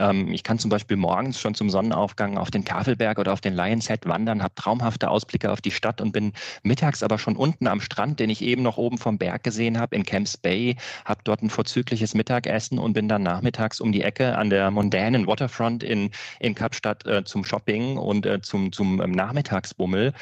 Ähm, 0.00 0.33
ich 0.33 0.42
kann 0.42 0.59
zum 0.59 0.71
Beispiel 0.71 0.97
morgens 0.97 1.40
schon 1.40 1.54
zum 1.54 1.69
Sonnenaufgang 1.69 2.38
auf 2.38 2.50
den 2.50 2.64
Kafelberg 2.64 3.19
oder 3.19 3.33
auf 3.33 3.40
den 3.40 3.54
Lions 3.54 3.88
Head 3.88 4.07
wandern, 4.07 4.42
habe 4.42 4.54
traumhafte 4.54 5.11
Ausblicke 5.11 5.50
auf 5.50 5.60
die 5.60 5.71
Stadt 5.71 6.00
und 6.00 6.13
bin 6.13 6.32
mittags 6.63 7.02
aber 7.02 7.19
schon 7.19 7.36
unten 7.36 7.67
am 7.67 7.80
Strand, 7.80 8.21
den 8.21 8.30
ich 8.30 8.43
eben 8.43 8.63
noch 8.63 8.76
oben 8.76 8.99
vom 8.99 9.19
Berg 9.19 9.45
gesehen 9.45 9.78
habe, 9.78 9.95
in 9.97 10.04
Camps 10.04 10.36
Bay, 10.36 10.76
habe 11.04 11.21
dort 11.25 11.43
ein 11.43 11.50
vorzügliches 11.50 12.15
Mittagessen 12.15 12.78
und 12.78 12.95
bin 12.95 13.08
dann 13.08 13.23
nachmittags 13.23 13.80
um 13.80 13.93
die 13.93 14.02
Ecke 14.02 14.39
an 14.39 14.50
der 14.50 14.71
mondänen 14.71 15.26
Water 15.26 15.50
Waterfront 15.50 15.82
in, 15.82 16.10
in 16.39 16.54
Kapstadt 16.54 17.06
äh, 17.06 17.25
zum 17.25 17.45
Shopping 17.45 17.97
und 17.97 18.26
äh, 18.26 18.41
zum, 18.41 18.73
zum 18.73 19.00
ähm, 19.00 19.13
Nachmittagsbummel. 19.13 20.13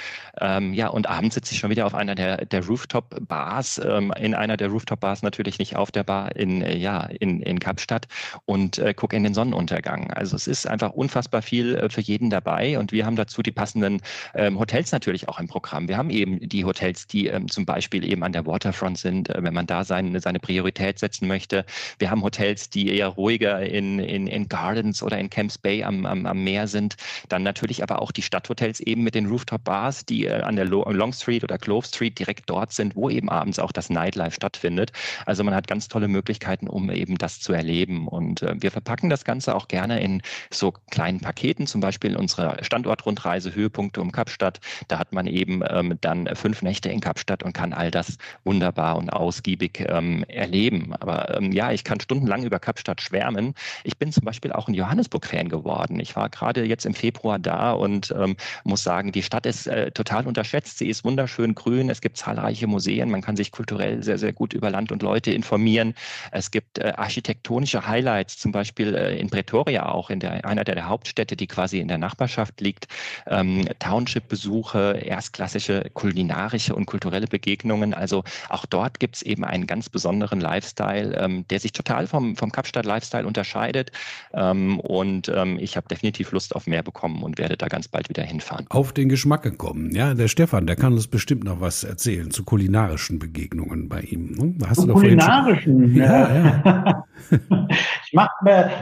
Ähm, 0.40 0.74
ja, 0.74 0.88
und 0.88 1.08
abends 1.08 1.34
sitze 1.34 1.54
ich 1.54 1.60
schon 1.60 1.70
wieder 1.70 1.86
auf 1.86 1.94
einer 1.94 2.14
der, 2.14 2.44
der 2.46 2.64
Rooftop-Bars, 2.64 3.80
ähm, 3.84 4.12
in 4.18 4.34
einer 4.34 4.56
der 4.56 4.68
Rooftop-Bars 4.68 5.22
natürlich 5.22 5.58
nicht 5.58 5.76
auf 5.76 5.90
der 5.90 6.04
Bar 6.04 6.36
in, 6.36 6.62
äh, 6.62 6.76
ja, 6.76 7.02
in, 7.04 7.42
in 7.42 7.58
Kapstadt 7.60 8.06
und 8.46 8.78
äh, 8.78 8.94
gucke 8.94 9.16
in 9.16 9.24
den 9.24 9.34
Sonnenuntergang. 9.34 9.67
Also 9.70 10.37
es 10.37 10.46
ist 10.46 10.66
einfach 10.66 10.90
unfassbar 10.90 11.42
viel 11.42 11.76
äh, 11.76 11.88
für 11.88 12.00
jeden 12.00 12.31
dabei 12.31 12.78
und 12.78 12.92
wir 12.92 13.07
haben 13.07 13.16
dazu 13.16 13.42
die 13.42 13.52
passenden 13.52 14.00
ähm, 14.35 14.59
Hotels 14.59 14.92
natürlich 14.92 15.28
auch 15.28 15.38
im 15.38 15.48
Programm. 15.48 15.88
Wir 15.88 15.96
haben 15.96 16.11
eben 16.11 16.48
die 16.48 16.64
Hotels, 16.64 17.07
die 17.07 17.26
ähm, 17.28 17.48
zum 17.48 17.66
Beispiel 17.66 18.04
eben 18.04 18.22
an 18.22 18.33
der 18.33 18.46
Waterfront 18.46 18.98
sind, 18.98 19.28
äh, 19.31 19.42
wenn 19.42 19.54
man 19.54 19.66
da 19.66 19.85
seine, 19.85 20.20
seine 20.20 20.38
Priorität 20.40 20.98
setzen 20.98 21.28
möchte. 21.28 21.64
Wir 21.98 22.11
haben 22.11 22.22
Hotels, 22.22 22.70
die 22.70 22.88
eher 22.88 23.09
ruhiger 23.09 23.61
in, 23.61 23.98
in, 23.98 24.26
in 24.26 24.48
Gardens 24.48 25.02
oder 25.02 25.18
in 25.18 25.31
Camps 25.31 25.59
Bay 25.59 25.83
am, 25.83 26.07
am, 26.07 26.26
am 26.26 26.44
Meer 26.44 26.66
sind. 26.66 26.96
Dann 27.28 27.42
natürlich 27.42 27.83
aber 27.83 28.02
auch 28.02 28.12
die 28.12 28.22
Stadthotels 28.22 28.81
eben 28.81 29.02
mit 29.02 29.14
den 29.14 29.26
Rooftop-Bars, 29.26 30.07
die 30.07 30.26
äh, 30.26 30.40
an 30.40 30.57
der 30.57 30.66
Long 30.66 31.12
Street 31.12 31.44
oder 31.44 31.59
Clove 31.59 31.87
Street 31.87 32.18
direkt 32.18 32.48
dort 32.50 32.72
sind, 32.72 32.96
wo 32.96 33.11
eben 33.11 33.28
abends 33.28 33.59
auch 33.59 33.72
das 33.72 33.90
Nightlife 33.90 34.35
stattfindet. 34.35 34.92
Also 35.26 35.44
man 35.44 35.54
hat 35.54 35.66
ganz 35.66 35.88
tolle 35.88 36.09
Möglichkeiten, 36.09 36.68
um 36.68 36.90
eben 36.90 37.18
das 37.18 37.40
zu 37.40 37.52
erleben. 37.52 38.09
Und 38.09 38.42
äh, 38.42 38.54
wir 38.59 38.70
verpacken 38.70 39.11
das 39.11 39.24
Ganze 39.24 39.47
auch 39.54 39.68
gerne 39.68 40.00
in 40.00 40.22
so 40.50 40.72
kleinen 40.90 41.20
Paketen, 41.20 41.66
zum 41.66 41.80
Beispiel 41.80 42.16
unsere 42.16 42.62
Standortrundreise 42.62 43.54
Höhepunkte 43.54 44.00
um 44.00 44.12
Kapstadt. 44.12 44.61
Da 44.88 44.98
hat 44.98 45.12
man 45.12 45.26
eben 45.26 45.62
ähm, 45.68 45.98
dann 46.00 46.28
fünf 46.34 46.62
Nächte 46.62 46.90
in 46.90 47.00
Kapstadt 47.00 47.42
und 47.42 47.52
kann 47.52 47.72
all 47.72 47.90
das 47.90 48.18
wunderbar 48.44 48.96
und 48.96 49.11
ausgiebig 49.11 49.84
ähm, 49.88 50.24
erleben. 50.24 50.94
Aber 51.00 51.37
ähm, 51.37 51.52
ja, 51.52 51.72
ich 51.72 51.84
kann 51.84 52.00
stundenlang 52.00 52.44
über 52.44 52.58
Kapstadt 52.58 53.00
schwärmen. 53.00 53.54
Ich 53.84 53.96
bin 53.98 54.12
zum 54.12 54.24
Beispiel 54.24 54.52
auch 54.52 54.68
in 54.68 54.74
Johannes 54.74 54.98
Johannesburg-Fan 54.98 55.48
geworden. 55.48 56.00
Ich 56.00 56.16
war 56.16 56.28
gerade 56.28 56.64
jetzt 56.64 56.87
im 56.87 56.94
Februar 56.94 57.38
da 57.38 57.72
und 57.72 58.12
ähm, 58.16 58.37
muss 58.64 58.82
sagen, 58.82 59.12
die 59.12 59.22
Stadt 59.22 59.46
ist 59.46 59.66
äh, 59.66 59.90
total 59.90 60.26
unterschätzt. 60.26 60.78
Sie 60.78 60.88
ist 60.88 61.04
wunderschön 61.04 61.54
grün. 61.54 61.90
Es 61.90 62.00
gibt 62.00 62.16
zahlreiche 62.16 62.66
Museen. 62.66 63.11
Man 63.11 63.22
kann 63.22 63.37
sich 63.37 63.52
kulturell 63.52 64.02
sehr, 64.02 64.18
sehr 64.18 64.32
gut 64.32 64.52
über 64.52 64.70
Land 64.70 64.92
und 64.92 65.02
Leute 65.02 65.30
informieren. 65.30 65.94
Es 66.32 66.50
gibt 66.50 66.78
äh, 66.78 66.92
architektonische 66.96 67.87
Highlights, 67.87 68.38
zum 68.38 68.52
Beispiel 68.52 68.94
äh, 68.94 69.18
in 69.18 69.28
Pretoria 69.38 69.87
auch, 69.87 70.11
in 70.11 70.18
der, 70.18 70.44
einer 70.44 70.64
der 70.64 70.88
Hauptstädte, 70.88 71.37
die 71.37 71.46
quasi 71.46 71.79
in 71.79 71.87
der 71.87 71.98
Nachbarschaft 71.98 72.61
liegt. 72.61 72.88
Ähm, 73.29 73.68
Township-Besuche, 73.79 75.01
erstklassische 75.05 75.90
kulinarische 75.94 76.74
und 76.74 76.87
kulturelle 76.87 77.29
Begegnungen. 77.29 77.94
Also 77.94 78.24
auch 78.48 78.66
dort 78.66 78.98
gibt 78.98 79.14
es 79.14 79.22
eben 79.22 79.44
einen 79.44 79.68
ganz 79.68 79.90
besonderen 79.90 80.40
Lifestyle, 80.40 81.16
ähm, 81.16 81.46
der 81.51 81.61
sich 81.61 81.70
total 81.70 82.09
vom, 82.09 82.35
vom 82.35 82.51
Kapstadt-Lifestyle 82.51 83.29
unterscheidet. 83.29 83.92
Ähm, 84.35 84.81
und 84.81 85.29
ähm, 85.29 85.57
ich 85.61 85.77
habe 85.77 85.87
definitiv 85.87 86.33
Lust 86.33 86.57
auf 86.57 86.66
mehr 86.66 86.83
bekommen 86.83 87.22
und 87.22 87.38
werde 87.38 87.57
da 87.57 87.68
ganz 87.68 87.87
bald 87.87 88.09
wieder 88.09 88.24
hinfahren. 88.24 88.66
Auf 88.70 88.92
den 88.92 89.09
Geschmack 89.09 89.44
gekommen. 89.44 89.94
Ja, 89.94 90.14
der 90.14 90.27
Stefan, 90.27 90.66
der 90.66 90.74
kann 90.74 90.94
uns 90.94 91.07
bestimmt 91.07 91.44
noch 91.44 91.61
was 91.61 91.85
erzählen 91.85 92.33
zu 92.33 92.42
kulinarischen 92.42 93.20
Begegnungen 93.20 93.88
bei 93.88 94.01
ihm. 94.01 94.35
Hm? 94.37 94.59
Hast 94.66 94.81
zu 94.81 94.88
du 94.88 94.94
kulinarischen? 94.94 95.94
Ja, 95.94 96.35
ja. 96.35 97.05
ich 98.08 98.14
mach, 98.14 98.30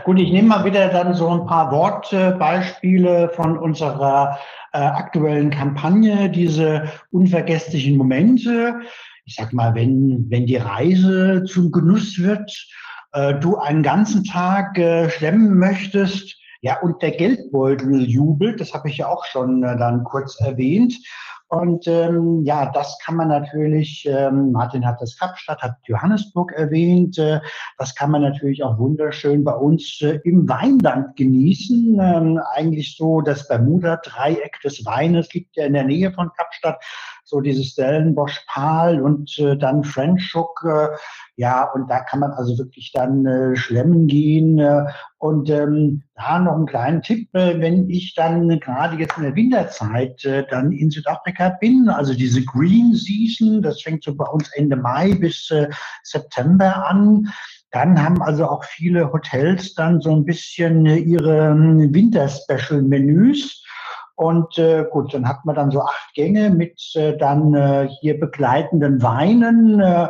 gut, 0.05 0.21
ich 0.21 0.31
nehme 0.31 0.47
mal 0.47 0.65
wieder 0.65 0.87
dann 0.87 1.13
so 1.15 1.29
ein 1.29 1.47
paar 1.47 1.73
Wortbeispiele 1.73 3.31
von 3.31 3.59
unserer 3.59 4.39
äh, 4.73 4.79
aktuellen 4.79 5.51
Kampagne, 5.51 6.31
diese 6.31 6.85
unvergesslichen 7.11 7.97
Momente. 7.97 8.83
Ich 9.25 9.35
sag 9.35 9.53
mal, 9.53 9.75
wenn, 9.75 10.27
wenn 10.31 10.47
die 10.47 10.59
Reise 10.59 11.43
zum 11.43 11.73
Genuss 11.73 12.21
wird, 12.21 12.69
äh, 13.15 13.35
du 13.35 13.57
einen 13.57 13.83
ganzen 13.83 14.23
Tag 14.23 14.79
äh, 14.79 15.11
stemmen 15.11 15.59
möchtest, 15.59 16.37
ja, 16.61 16.79
und 16.81 17.03
der 17.03 17.11
Geldbeutel 17.11 18.09
jubelt, 18.09 18.61
das 18.61 18.75
habe 18.75 18.89
ich 18.89 18.99
ja 18.99 19.09
auch 19.09 19.25
schon 19.25 19.65
äh, 19.65 19.77
dann 19.77 20.05
kurz 20.05 20.41
erwähnt. 20.41 20.95
Und 21.49 21.87
ähm, 21.87 22.43
ja, 22.45 22.73
das 22.73 22.99
kann 23.05 23.15
man 23.15 23.29
natürlich, 23.29 24.05
ähm, 24.11 24.51
Martin 24.51 24.85
hat 24.85 25.01
das 25.01 25.17
Kapstadt, 25.17 25.63
hat 25.63 25.77
Johannesburg 25.85 26.51
erwähnt, 26.53 27.19
äh, 27.19 27.41
das 27.79 27.95
kann 27.95 28.11
man 28.11 28.23
natürlich 28.23 28.65
auch 28.65 28.79
wunderschön 28.79 29.45
bei 29.45 29.55
uns 29.55 30.01
äh, 30.03 30.19
im 30.25 30.49
Weinland 30.49 31.15
genießen. 31.15 32.01
Ähm, 32.01 32.41
eigentlich 32.55 32.97
so 32.97 33.21
das 33.21 33.47
Bermuda-Dreieck 33.47 34.61
des 34.65 34.85
Weines 34.85 35.33
liegt 35.35 35.57
ja 35.57 35.67
in 35.67 35.75
der 35.75 35.85
Nähe 35.85 36.11
von 36.13 36.33
Kapstadt. 36.37 36.83
So 37.27 37.41
dieses 37.41 37.67
Stellenbosch 37.67 38.45
Pal 38.47 39.03
und 39.03 39.37
äh, 39.39 39.57
dann 39.57 39.83
Frenchhook. 39.83 40.65
Äh, 40.65 40.97
ja, 41.35 41.65
und 41.75 41.91
da 41.91 42.01
kann 42.01 42.21
man 42.21 42.31
also 42.31 42.57
wirklich 42.57 42.93
dann 42.93 43.27
äh, 43.27 43.57
schlemmen 43.57 44.07
gehen. 44.07 44.61
Äh, 44.61 44.87
und 45.19 45.51
ähm, 45.51 46.03
da 46.15 46.39
noch 46.39 46.55
einen 46.55 46.67
kleinen 46.67 47.03
Tipp, 47.03 47.29
äh, 47.35 47.61
wenn 47.61 47.91
ich 47.91 48.15
dann 48.15 48.49
gerade 48.61 48.97
jetzt 48.97 49.17
in 49.17 49.25
der 49.25 49.35
Winterzeit 49.35 50.25
äh, 50.25 50.47
dann 50.49 50.71
in 50.71 50.91
Südafrika 50.91 51.49
bin, 51.61 51.89
also 51.89 52.15
diese 52.15 52.45
Green 52.45 52.95
Season, 52.95 53.61
das 53.61 53.83
fängt 53.83 54.05
so 54.05 54.15
bei 54.15 54.27
uns 54.27 54.49
Ende 54.55 54.77
Mai 54.77 55.15
bis 55.15 55.51
äh, 55.51 55.69
September 56.05 56.87
an. 56.87 57.29
Dann 57.73 58.01
haben 58.01 58.23
also 58.23 58.49
auch 58.49 58.65
viele 58.65 59.13
Hotels 59.13 59.75
dann 59.75 60.01
so 60.01 60.15
ein 60.15 60.25
bisschen 60.25 60.87
ihre 60.87 61.49
ähm, 61.51 61.93
Winter-Special-Menüs. 61.93 63.66
Und 64.17 64.57
äh, 64.57 64.87
gut, 64.91 65.13
dann 65.13 65.29
hat 65.29 65.45
man 65.45 65.55
dann 65.55 65.71
so 65.71 65.83
acht 65.83 66.15
Gänge 66.15 66.51
mit 66.51 66.81
äh, 66.95 67.17
dann 67.17 67.55
äh, 67.55 67.89
hier 68.01 68.19
begleitenden 68.19 69.03
Weinen. 69.03 69.79
Äh, 69.79 70.09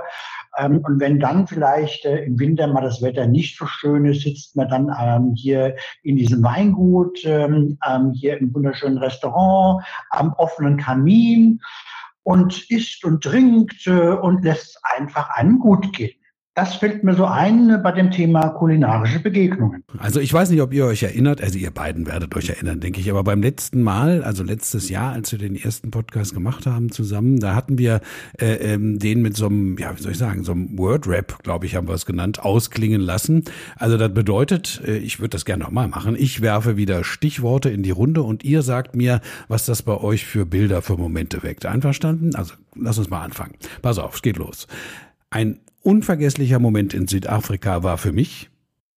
ähm, 0.59 0.81
und 0.85 1.01
wenn 1.01 1.19
dann 1.19 1.47
vielleicht 1.47 2.05
äh, 2.05 2.25
im 2.25 2.39
Winter 2.39 2.69
mal 2.69 2.83
das 2.83 3.03
Wetter 3.03 3.27
nicht 3.27 3.59
so 3.59 3.67
schön 3.67 4.05
ist, 4.07 4.23
sitzt 4.23 4.55
man 4.57 4.69
dann 4.69 4.95
ähm, 4.99 5.35
hier 5.35 5.77
in 6.03 6.17
diesem 6.17 6.43
Weingut, 6.43 7.19
ähm, 7.25 7.79
ähm 7.87 8.13
hier 8.13 8.39
im 8.39 8.55
wunderschönen 8.55 8.99
Restaurant, 8.99 9.85
am 10.11 10.33
offenen 10.35 10.77
Kamin 10.77 11.61
und 12.23 12.71
isst 12.71 13.05
und 13.05 13.23
trinkt 13.23 13.87
äh, 13.87 14.11
und 14.11 14.45
lässt 14.45 14.79
einfach 14.97 15.31
einem 15.31 15.59
gut 15.59 15.93
gehen. 15.93 16.15
Das 16.59 16.77
fällt 16.77 17.05
mir 17.05 17.15
so 17.15 17.27
ein 17.27 17.83
bei 17.83 17.93
dem 17.93 18.11
Thema 18.11 18.49
kulinarische 18.49 19.21
Begegnungen. 19.21 19.85
Also 19.99 20.21
ich 20.21 20.33
weiß 20.33 20.49
nicht, 20.49 20.63
ob 20.63 20.73
ihr 20.73 20.87
euch 20.87 21.03
erinnert, 21.03 21.43
also 21.43 21.59
ihr 21.59 21.71
beiden 21.71 22.07
werdet 22.07 22.35
euch 22.35 22.49
erinnern, 22.49 22.81
denke 22.81 22.99
ich, 22.99 23.11
aber 23.11 23.23
beim 23.25 23.43
letzten 23.43 23.83
Mal, 23.83 24.25
also 24.25 24.43
letztes 24.43 24.89
Jahr, 24.89 25.13
als 25.13 25.31
wir 25.33 25.39
den 25.39 25.55
ersten 25.55 25.91
Podcast 25.91 26.33
gemacht 26.33 26.65
haben 26.65 26.91
zusammen, 26.91 27.41
da 27.41 27.55
hatten 27.55 27.77
wir 27.77 28.01
äh, 28.41 28.55
ähm, 28.55 28.99
den 28.99 29.21
mit 29.21 29.37
so 29.37 29.49
einem, 29.49 29.77
ja, 29.77 29.95
wie 29.95 30.01
soll 30.01 30.13
ich 30.13 30.19
sagen, 30.19 30.45
so 30.45 30.53
einem 30.53 30.79
Word-Rap, 30.79 31.43
glaube 31.43 31.67
ich, 31.67 31.77
haben 31.77 31.89
wir 31.89 31.95
es 31.95 32.07
genannt, 32.07 32.41
ausklingen 32.41 33.03
lassen. 33.03 33.45
Also 33.77 33.99
das 33.99 34.15
bedeutet, 34.15 34.81
äh, 34.87 34.97
ich 34.97 35.21
würde 35.21 35.33
das 35.33 35.45
gerne 35.45 35.63
nochmal 35.63 35.89
machen, 35.89 36.17
ich 36.19 36.41
werfe 36.41 36.79
wieder 36.79 37.05
Stichworte 37.05 37.69
in 37.69 37.83
die 37.83 37.91
Runde 37.91 38.23
und 38.23 38.45
ihr 38.45 38.63
sagt 38.63 38.97
mir, 38.97 39.21
was 39.49 39.67
das 39.67 39.83
bei 39.83 39.99
euch 39.99 40.25
für 40.25 40.47
Bilder, 40.47 40.81
für 40.81 40.97
Momente 40.97 41.43
weckt. 41.43 41.67
Einverstanden? 41.67 42.35
Also 42.35 42.55
lass 42.75 42.97
uns 42.97 43.11
mal 43.11 43.21
anfangen. 43.21 43.57
Pass 43.83 43.99
auf, 43.99 44.15
es 44.15 44.23
geht 44.23 44.39
los. 44.39 44.67
Ein 45.29 45.59
unvergesslicher 45.87 46.59
Moment 46.59 46.93
in 46.93 47.07
Südafrika 47.07 47.83
war 47.83 47.97
für 47.97 48.13
mich? 48.13 48.51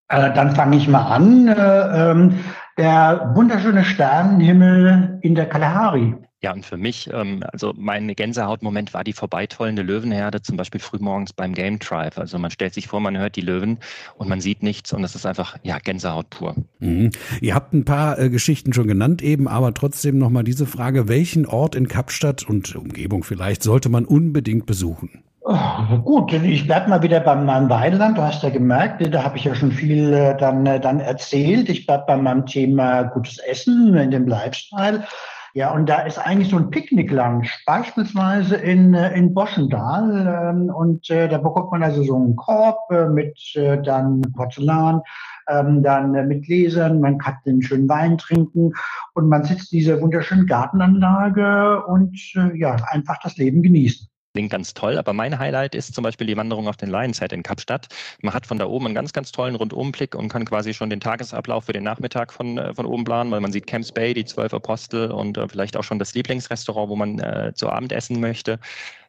Äh, 0.09 0.33
dann 0.33 0.55
fange 0.55 0.77
ich 0.77 0.87
mal 0.87 1.05
an. 1.05 1.47
Äh, 1.47 2.11
ähm, 2.11 2.33
der 2.77 3.31
wunderschöne 3.35 3.83
Sternenhimmel 3.83 5.19
in 5.21 5.35
der 5.35 5.47
Kalahari. 5.47 6.15
Ja, 6.41 6.53
und 6.53 6.65
für 6.65 6.77
mich, 6.77 7.09
ähm, 7.11 7.43
also 7.51 7.73
mein 7.75 8.07
Gänsehautmoment 8.07 8.93
war 8.93 9.03
die 9.03 9.11
vorbeitollende 9.11 9.81
Löwenherde, 9.81 10.41
zum 10.41 10.55
Beispiel 10.55 10.79
frühmorgens 10.79 11.33
beim 11.33 11.53
Game 11.53 11.79
Drive. 11.79 12.17
Also 12.17 12.39
man 12.39 12.49
stellt 12.49 12.73
sich 12.73 12.87
vor, 12.87 13.01
man 13.01 13.17
hört 13.17 13.35
die 13.35 13.41
Löwen 13.41 13.79
und 14.15 14.29
man 14.29 14.39
sieht 14.39 14.63
nichts 14.63 14.93
und 14.93 15.01
das 15.01 15.15
ist 15.15 15.25
einfach, 15.25 15.57
ja, 15.63 15.77
Gänsehaut 15.79 16.29
pur. 16.29 16.55
Mhm. 16.79 17.11
Ihr 17.41 17.53
habt 17.53 17.73
ein 17.73 17.83
paar 17.83 18.17
äh, 18.17 18.29
Geschichten 18.29 18.71
schon 18.71 18.87
genannt 18.87 19.21
eben, 19.21 19.49
aber 19.49 19.73
trotzdem 19.73 20.17
nochmal 20.17 20.45
diese 20.45 20.65
Frage, 20.65 21.09
welchen 21.09 21.45
Ort 21.45 21.75
in 21.75 21.89
Kapstadt 21.89 22.47
und 22.47 22.73
Umgebung 22.73 23.25
vielleicht 23.25 23.61
sollte 23.61 23.89
man 23.89 24.05
unbedingt 24.05 24.65
besuchen? 24.65 25.23
Oh, 25.41 25.97
gut, 26.03 26.33
ich 26.33 26.67
bleibe 26.67 26.89
mal 26.89 27.01
wieder 27.01 27.21
bei 27.21 27.33
meinem 27.33 27.69
Weideland. 27.69 28.17
Du 28.17 28.21
hast 28.21 28.43
ja 28.43 28.49
gemerkt, 28.49 29.01
da 29.13 29.23
habe 29.23 29.37
ich 29.37 29.45
ja 29.45 29.55
schon 29.55 29.71
viel 29.71 30.13
äh, 30.13 30.35
dann, 30.37 30.65
äh, 30.65 30.81
dann 30.81 30.99
erzählt. 30.99 31.69
Ich 31.69 31.85
bleibe 31.85 32.03
bei 32.07 32.17
meinem 32.17 32.45
Thema 32.45 33.03
gutes 33.03 33.37
Essen 33.39 33.95
in 33.95 34.11
dem 34.11 34.27
Lifestyle. 34.27 35.05
Ja, 35.53 35.71
und 35.71 35.87
da 35.87 36.01
ist 36.01 36.17
eigentlich 36.17 36.49
so 36.49 36.57
ein 36.57 36.69
Picknicklunch, 36.69 37.63
beispielsweise 37.65 38.57
in, 38.57 38.93
äh, 38.93 39.13
in 39.13 39.33
Boschendal. 39.33 40.51
Ähm, 40.51 40.69
und 40.75 41.09
da 41.09 41.37
bekommt 41.37 41.71
man 41.71 41.83
also 41.83 42.03
so 42.03 42.15
einen 42.15 42.35
Korb 42.35 42.77
mit 43.11 43.39
dann 43.85 44.21
Porzellan, 44.35 45.01
ähm, 45.47 45.81
dann 45.81 46.27
mit 46.27 46.45
Gläsern, 46.45 46.99
man 46.99 47.17
kann 47.17 47.35
den 47.45 47.61
schönen 47.61 47.87
Wein 47.87 48.17
trinken 48.17 48.73
und 49.13 49.29
man 49.29 49.45
sitzt 49.45 49.71
in 49.71 49.79
dieser 49.79 50.01
wunderschönen 50.01 50.47
Gartenanlage 50.47 51.85
und 51.85 52.19
ja, 52.55 52.75
einfach 52.91 53.19
das 53.23 53.37
Leben 53.37 53.63
genießen 53.63 54.09
klingt 54.33 54.51
ganz 54.51 54.73
toll, 54.73 54.97
aber 54.97 55.13
mein 55.13 55.39
Highlight 55.39 55.75
ist 55.75 55.93
zum 55.95 56.03
Beispiel 56.03 56.27
die 56.27 56.37
Wanderung 56.37 56.67
auf 56.67 56.77
den 56.77 56.89
Lions 56.89 57.19
Head 57.19 57.33
in 57.33 57.43
Kapstadt. 57.43 57.87
Man 58.21 58.33
hat 58.33 58.45
von 58.45 58.57
da 58.57 58.65
oben 58.65 58.85
einen 58.85 58.95
ganz, 58.95 59.13
ganz 59.13 59.31
tollen 59.31 59.55
Rundumblick 59.55 60.15
und 60.15 60.29
kann 60.29 60.45
quasi 60.45 60.73
schon 60.73 60.89
den 60.89 60.99
Tagesablauf 60.99 61.65
für 61.65 61.73
den 61.73 61.83
Nachmittag 61.83 62.31
von, 62.31 62.57
äh, 62.57 62.73
von 62.73 62.85
oben 62.85 63.03
planen, 63.03 63.31
weil 63.31 63.41
man 63.41 63.51
sieht 63.51 63.67
Camps 63.67 63.91
Bay, 63.91 64.13
die 64.13 64.25
zwölf 64.25 64.53
Apostel 64.53 65.11
und 65.11 65.37
äh, 65.37 65.47
vielleicht 65.47 65.77
auch 65.77 65.83
schon 65.83 65.99
das 65.99 66.13
Lieblingsrestaurant, 66.13 66.89
wo 66.89 66.95
man 66.95 67.19
äh, 67.19 67.53
zu 67.55 67.69
Abend 67.69 67.91
essen 67.91 68.19
möchte. 68.19 68.59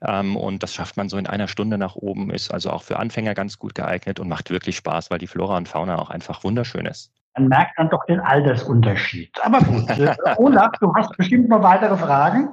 Ähm, 0.02 0.36
und 0.36 0.62
das 0.62 0.74
schafft 0.74 0.96
man 0.96 1.08
so 1.08 1.18
in 1.18 1.26
einer 1.26 1.48
Stunde 1.48 1.78
nach 1.78 1.96
oben, 1.96 2.30
ist 2.30 2.52
also 2.52 2.70
auch 2.70 2.82
für 2.82 2.98
Anfänger 2.98 3.34
ganz 3.34 3.58
gut 3.58 3.74
geeignet 3.74 4.20
und 4.20 4.28
macht 4.28 4.50
wirklich 4.50 4.76
Spaß, 4.76 5.10
weil 5.10 5.18
die 5.18 5.26
Flora 5.26 5.56
und 5.56 5.68
Fauna 5.68 5.98
auch 5.98 6.10
einfach 6.10 6.44
wunderschön 6.44 6.86
ist. 6.86 7.12
Man 7.36 7.48
merkt 7.48 7.78
dann 7.78 7.90
doch 7.90 8.04
den 8.06 8.20
Altersunterschied. 8.20 9.30
Aber 9.42 9.60
gut, 9.60 9.88
äh, 9.90 10.14
Olaf, 10.36 10.72
du 10.80 10.92
hast 10.94 11.16
bestimmt 11.16 11.48
noch 11.48 11.62
weitere 11.62 11.96
Fragen. 11.96 12.48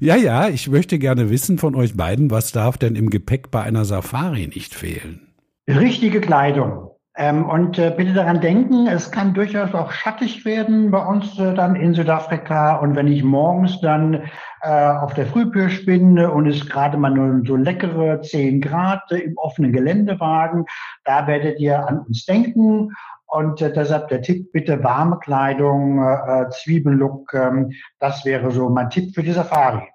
Ja, 0.00 0.16
ja, 0.16 0.48
ich 0.48 0.68
möchte 0.68 0.98
gerne 0.98 1.30
wissen 1.30 1.58
von 1.58 1.74
euch 1.74 1.96
beiden, 1.96 2.30
was 2.30 2.52
darf 2.52 2.76
denn 2.76 2.94
im 2.94 3.10
Gepäck 3.10 3.50
bei 3.50 3.62
einer 3.62 3.84
Safari 3.84 4.48
nicht 4.48 4.74
fehlen? 4.74 5.32
Richtige 5.68 6.20
Kleidung. 6.20 6.92
Ähm, 7.14 7.44
und 7.44 7.78
äh, 7.78 7.92
bitte 7.94 8.14
daran 8.14 8.40
denken, 8.40 8.86
es 8.86 9.10
kann 9.10 9.34
durchaus 9.34 9.74
auch 9.74 9.92
schattig 9.92 10.46
werden 10.46 10.90
bei 10.90 11.04
uns 11.04 11.38
äh, 11.38 11.52
dann 11.52 11.76
in 11.76 11.92
Südafrika. 11.92 12.76
Und 12.76 12.96
wenn 12.96 13.06
ich 13.06 13.22
morgens 13.22 13.80
dann 13.82 14.22
äh, 14.62 14.68
auf 14.70 15.12
der 15.12 15.26
Frühpirsch 15.26 15.84
bin 15.84 16.18
und 16.18 16.46
es 16.46 16.66
gerade 16.66 16.96
mal 16.96 17.10
nur 17.10 17.42
so 17.46 17.56
leckere 17.56 18.22
10 18.22 18.62
Grad 18.62 19.12
im 19.12 19.36
offenen 19.36 19.72
Geländewagen, 19.72 20.64
da 21.04 21.26
werdet 21.26 21.60
ihr 21.60 21.86
an 21.86 21.98
uns 21.98 22.24
denken. 22.24 22.92
Und 23.32 23.62
äh, 23.62 23.72
deshalb 23.72 24.08
der 24.08 24.20
Tipp, 24.20 24.52
bitte 24.52 24.84
warme 24.84 25.18
Kleidung, 25.18 26.04
äh, 26.04 26.42
äh, 26.42 26.50
Zwiebellook, 26.50 27.32
ähm, 27.32 27.72
das 27.98 28.26
wäre 28.26 28.50
so 28.50 28.68
mein 28.68 28.90
Tipp 28.90 29.14
für 29.14 29.22
die 29.22 29.32
Safari. 29.32 29.88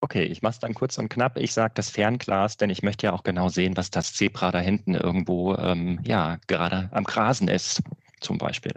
Okay, 0.00 0.22
ich 0.22 0.40
mache 0.40 0.52
es 0.52 0.58
dann 0.60 0.72
kurz 0.72 0.96
und 0.96 1.08
knapp. 1.08 1.36
Ich 1.36 1.52
sage 1.52 1.72
das 1.74 1.90
Fernglas, 1.90 2.58
denn 2.58 2.70
ich 2.70 2.84
möchte 2.84 3.06
ja 3.06 3.12
auch 3.12 3.24
genau 3.24 3.48
sehen, 3.48 3.76
was 3.76 3.90
das 3.90 4.14
Zebra 4.14 4.52
da 4.52 4.60
hinten 4.60 4.94
irgendwo 4.94 5.56
ähm, 5.56 5.98
ja 6.04 6.36
gerade 6.46 6.88
am 6.92 7.02
Grasen 7.02 7.48
ist, 7.48 7.82
zum 8.20 8.38
Beispiel. 8.38 8.72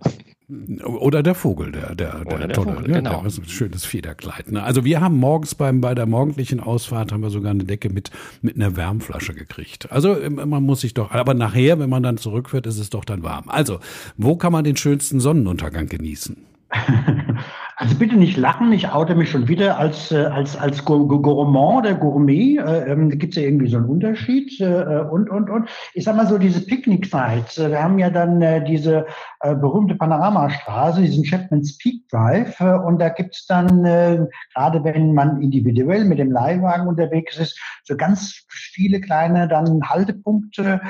Oder 0.84 1.22
der 1.24 1.36
Vogel, 1.36 1.72
der, 1.72 1.96
der, 1.96 2.26
der, 2.26 2.48
der 2.48 2.56
Vogel, 2.56 2.88
ne? 2.88 2.94
genau. 2.96 3.20
Der 3.20 3.26
ist 3.28 3.38
ein 3.38 3.46
schönes 3.46 3.86
Federkleid. 3.86 4.52
Ne? 4.52 4.64
Also 4.64 4.84
wir 4.84 5.00
haben 5.00 5.18
morgens 5.18 5.54
beim, 5.56 5.80
bei 5.80 5.94
der 5.94 6.08
morgendlichen 6.08 6.60
Ausfahrt 6.60 7.12
haben 7.12 7.22
wir 7.22 7.30
sogar 7.30 7.52
eine 7.52 7.64
Decke 7.64 7.90
mit, 7.90 8.10
mit 8.42 8.56
einer 8.56 8.76
Wärmflasche 8.76 9.34
gekriegt. 9.34 9.92
Also 9.92 10.20
ähm, 10.20 10.36
man 10.36 10.64
muss 10.64 10.82
sich 10.82 10.94
doch, 10.94 11.12
aber 11.12 11.36
nachher, 11.36 11.80
wenn 11.80 11.90
man 11.90 12.04
dann 12.04 12.18
zurückfährt, 12.18 12.66
ist 12.66 12.80
es 12.80 12.90
doch 12.90 13.06
dann 13.06 13.24
warm. 13.24 13.46
Also, 13.48 13.80
wo 14.18 14.36
kann 14.36 14.52
man 14.52 14.64
den 14.64 14.76
schönsten 14.76 15.20
Sonnenuntergang 15.20 15.88
genießen? 15.88 16.38
Also 17.82 17.96
bitte 17.96 18.18
nicht 18.18 18.36
lachen, 18.36 18.74
ich 18.74 18.92
oute 18.92 19.16
mich 19.16 19.32
schon 19.32 19.48
wieder 19.48 19.78
als, 19.78 20.12
äh, 20.12 20.26
als, 20.26 20.58
als 20.58 20.84
Gourmand 20.84 21.78
oder 21.78 21.94
Gourmet. 21.94 22.58
Äh, 22.58 22.92
ähm, 22.92 23.10
da 23.10 23.16
gibt 23.16 23.38
es 23.38 23.42
ja 23.42 23.48
irgendwie 23.48 23.70
so 23.70 23.78
einen 23.78 23.86
Unterschied 23.86 24.60
äh, 24.60 25.06
und, 25.10 25.30
und, 25.30 25.50
und. 25.50 25.70
Ich 25.94 26.04
sag 26.04 26.18
mal 26.18 26.28
so, 26.28 26.38
diese 26.38 26.66
Picknick-Sites. 26.66 27.58
Äh, 27.58 27.70
wir 27.72 27.82
haben 27.82 27.98
ja 27.98 28.10
dann 28.10 28.42
äh, 28.42 28.62
diese 28.66 29.06
äh, 29.40 29.56
berühmte 29.56 29.96
Panoramastraße, 29.96 31.00
diesen 31.00 31.24
Chapman's 31.24 31.78
Peak 31.78 32.06
Drive. 32.10 32.60
Äh, 32.60 32.74
und 32.74 33.00
da 33.00 33.08
gibt's 33.08 33.48
dann, 33.48 33.86
äh, 33.86 34.28
gerade 34.54 34.84
wenn 34.84 35.14
man 35.14 35.42
individuell 35.42 36.04
mit 36.04 36.20
dem 36.20 36.34
Leihwagen 36.34 36.86
unterwegs 36.86 37.38
ist, 37.38 37.58
so 37.86 37.96
ganz 37.96 38.46
viele 38.50 39.00
kleine 39.00 39.48
dann 39.48 39.84
Haltepunkte. 39.88 40.82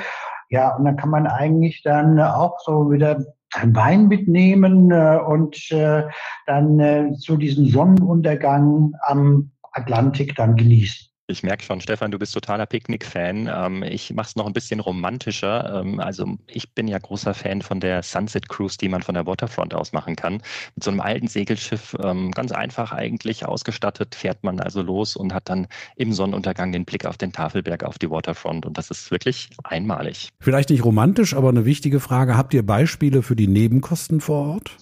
Ja, 0.48 0.74
und 0.74 0.86
dann 0.86 0.96
kann 0.96 1.10
man 1.10 1.28
eigentlich 1.28 1.82
dann 1.84 2.18
auch 2.18 2.58
so 2.64 2.90
wieder 2.90 3.24
Wein 3.54 4.08
mitnehmen 4.08 4.90
äh, 4.90 5.18
und 5.26 5.70
äh, 5.70 6.04
dann 6.46 6.78
äh, 6.80 7.12
zu 7.18 7.36
diesem 7.36 7.68
Sonnenuntergang 7.68 8.94
am 9.02 9.50
Atlantik 9.72 10.34
dann 10.36 10.56
genießen. 10.56 11.09
Ich 11.30 11.42
merke 11.42 11.62
schon, 11.62 11.80
Stefan, 11.80 12.10
du 12.10 12.18
bist 12.18 12.34
totaler 12.34 12.66
Picknick-Fan. 12.66 13.48
Ähm, 13.52 13.82
ich 13.84 14.12
mache 14.12 14.28
es 14.28 14.36
noch 14.36 14.46
ein 14.46 14.52
bisschen 14.52 14.80
romantischer. 14.80 15.80
Ähm, 15.80 16.00
also 16.00 16.36
ich 16.48 16.74
bin 16.74 16.88
ja 16.88 16.98
großer 16.98 17.34
Fan 17.34 17.62
von 17.62 17.80
der 17.80 18.02
Sunset 18.02 18.48
Cruise, 18.48 18.76
die 18.76 18.88
man 18.88 19.02
von 19.02 19.14
der 19.14 19.26
Waterfront 19.26 19.72
aus 19.74 19.92
machen 19.92 20.16
kann. 20.16 20.42
Mit 20.74 20.84
so 20.84 20.90
einem 20.90 21.00
alten 21.00 21.28
Segelschiff, 21.28 21.96
ähm, 22.02 22.32
ganz 22.32 22.52
einfach 22.52 22.92
eigentlich 22.92 23.46
ausgestattet, 23.46 24.14
fährt 24.14 24.42
man 24.42 24.60
also 24.60 24.82
los 24.82 25.16
und 25.16 25.32
hat 25.32 25.48
dann 25.48 25.68
im 25.96 26.12
Sonnenuntergang 26.12 26.72
den 26.72 26.84
Blick 26.84 27.06
auf 27.06 27.16
den 27.16 27.32
Tafelberg, 27.32 27.84
auf 27.84 27.98
die 27.98 28.10
Waterfront. 28.10 28.66
Und 28.66 28.76
das 28.76 28.90
ist 28.90 29.10
wirklich 29.10 29.50
einmalig. 29.62 30.30
Vielleicht 30.40 30.70
nicht 30.70 30.84
romantisch, 30.84 31.34
aber 31.34 31.50
eine 31.50 31.64
wichtige 31.64 32.00
Frage. 32.00 32.36
Habt 32.36 32.54
ihr 32.54 32.66
Beispiele 32.66 33.22
für 33.22 33.36
die 33.36 33.48
Nebenkosten 33.48 34.20
vor 34.20 34.48
Ort? 34.54 34.76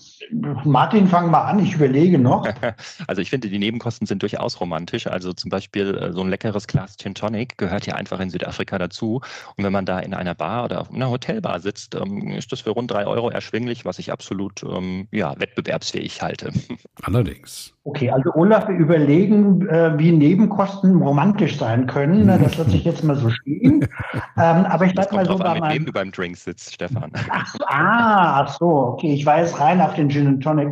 Martin, 0.64 1.08
fang 1.08 1.30
mal 1.30 1.42
an, 1.42 1.58
ich 1.58 1.74
überlege 1.74 2.18
noch. 2.18 2.48
Also 3.06 3.22
ich 3.22 3.30
finde, 3.30 3.48
die 3.48 3.58
Nebenkosten 3.58 4.06
sind 4.06 4.22
durchaus 4.22 4.60
romantisch. 4.60 5.06
Also 5.06 5.32
zum 5.32 5.50
Beispiel 5.50 5.96
äh, 5.96 6.12
so 6.12 6.20
ein 6.20 6.28
leckeres 6.28 6.66
Glas 6.66 6.96
Gin 6.96 7.14
Tonic 7.14 7.56
gehört 7.56 7.86
ja 7.86 7.94
einfach 7.94 8.20
in 8.20 8.30
Südafrika 8.30 8.78
dazu. 8.78 9.20
Und 9.56 9.64
wenn 9.64 9.72
man 9.72 9.86
da 9.86 9.98
in 10.00 10.14
einer 10.14 10.34
Bar 10.34 10.64
oder 10.64 10.80
auf 10.80 10.92
einer 10.92 11.10
Hotelbar 11.10 11.60
sitzt, 11.60 11.94
ähm, 11.94 12.32
ist 12.32 12.52
das 12.52 12.60
für 12.60 12.70
rund 12.70 12.90
drei 12.90 13.06
Euro 13.06 13.30
erschwinglich, 13.30 13.84
was 13.84 13.98
ich 13.98 14.12
absolut 14.12 14.62
ähm, 14.62 15.08
ja, 15.12 15.38
wettbewerbsfähig 15.38 16.22
halte. 16.22 16.52
Allerdings. 17.02 17.74
Okay, 17.88 18.10
also 18.10 18.30
Olaf, 18.34 18.68
wir 18.68 18.76
überlegen, 18.76 19.66
äh, 19.66 19.98
wie 19.98 20.12
Nebenkosten 20.12 21.00
romantisch 21.00 21.56
sein 21.56 21.86
können. 21.86 22.26
Das 22.26 22.58
lasse 22.58 22.76
ich 22.76 22.84
jetzt 22.84 23.02
mal 23.02 23.16
so 23.16 23.30
stehen. 23.30 23.88
ähm, 24.36 24.66
aber 24.66 24.84
ich 24.84 24.94
bleibe 24.94 25.14
mal 25.14 25.24
so 25.24 25.38
bei 25.38 25.58
meinem... 25.58 25.86
du 25.86 25.92
beim 25.92 26.12
Drink 26.12 26.36
sitzt, 26.36 26.74
Stefan. 26.74 27.10
Ach, 27.30 27.54
ah, 27.64 28.42
ach 28.42 28.58
so, 28.58 28.66
okay. 28.66 29.14
Ich 29.14 29.24
weiß 29.24 29.58
rein 29.58 29.80
auf 29.80 29.94
den 29.94 30.10
Gin 30.10 30.26
and 30.26 30.42
Tonic. 30.42 30.68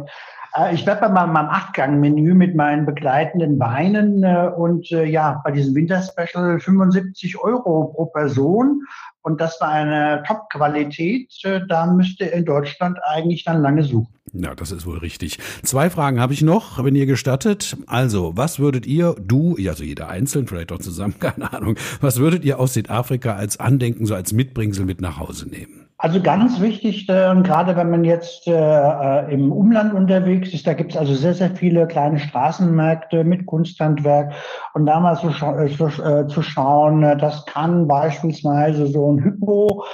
Äh, 0.56 0.74
ich 0.74 0.84
bleibe 0.84 1.08
bei 1.08 1.26
meinem 1.26 1.48
Achtgang-Menü 1.48 2.34
mit 2.34 2.54
meinen 2.54 2.84
begleitenden 2.84 3.58
Weinen 3.58 4.22
äh, 4.22 4.50
und 4.54 4.92
äh, 4.92 5.06
ja, 5.06 5.40
bei 5.42 5.52
diesem 5.52 5.74
Winterspecial 5.74 6.60
75 6.60 7.38
Euro 7.42 7.94
pro 7.94 8.06
Person. 8.06 8.82
Und 9.22 9.40
das 9.40 9.58
war 9.58 9.70
eine 9.70 10.22
Top-Qualität. 10.26 11.32
Da 11.70 11.86
müsste 11.86 12.26
in 12.26 12.44
Deutschland 12.44 12.98
eigentlich 13.08 13.44
dann 13.44 13.62
lange 13.62 13.84
suchen. 13.84 14.15
Ja, 14.32 14.54
das 14.54 14.72
ist 14.72 14.86
wohl 14.86 14.98
richtig. 14.98 15.38
Zwei 15.62 15.88
Fragen 15.88 16.20
habe 16.20 16.32
ich 16.32 16.42
noch, 16.42 16.82
wenn 16.82 16.96
ihr 16.96 17.06
gestattet. 17.06 17.76
Also, 17.86 18.36
was 18.36 18.58
würdet 18.58 18.86
ihr, 18.86 19.14
du, 19.20 19.56
also 19.68 19.84
jeder 19.84 20.08
einzeln, 20.08 20.46
vielleicht 20.46 20.72
auch 20.72 20.78
zusammen, 20.78 21.14
keine 21.20 21.52
Ahnung, 21.52 21.76
was 22.00 22.18
würdet 22.18 22.44
ihr 22.44 22.58
aus 22.58 22.74
Südafrika 22.74 23.34
als 23.34 23.60
Andenken, 23.60 24.06
so 24.06 24.14
als 24.14 24.32
Mitbringsel 24.32 24.84
mit 24.84 25.00
nach 25.00 25.18
Hause 25.18 25.48
nehmen? 25.48 25.86
Also 25.98 26.20
ganz 26.20 26.60
wichtig, 26.60 27.08
äh, 27.08 27.34
gerade 27.42 27.74
wenn 27.74 27.88
man 27.88 28.04
jetzt 28.04 28.46
äh, 28.46 28.52
äh, 28.52 29.32
im 29.32 29.50
Umland 29.50 29.94
unterwegs 29.94 30.52
ist, 30.52 30.66
da 30.66 30.74
gibt 30.74 30.90
es 30.90 30.96
also 30.98 31.14
sehr, 31.14 31.32
sehr 31.32 31.50
viele 31.50 31.86
kleine 31.86 32.18
Straßenmärkte 32.18 33.24
mit 33.24 33.46
Kunsthandwerk. 33.46 34.34
Und 34.74 34.84
da 34.84 35.00
mal 35.00 35.16
so, 35.16 35.28
äh, 35.28 35.68
so 35.68 35.86
äh, 36.02 36.26
zu 36.26 36.42
schauen, 36.42 37.02
äh, 37.02 37.16
das 37.16 37.46
kann 37.46 37.88
beispielsweise 37.88 38.88
so 38.88 39.10
ein 39.10 39.24
Hypo 39.24 39.86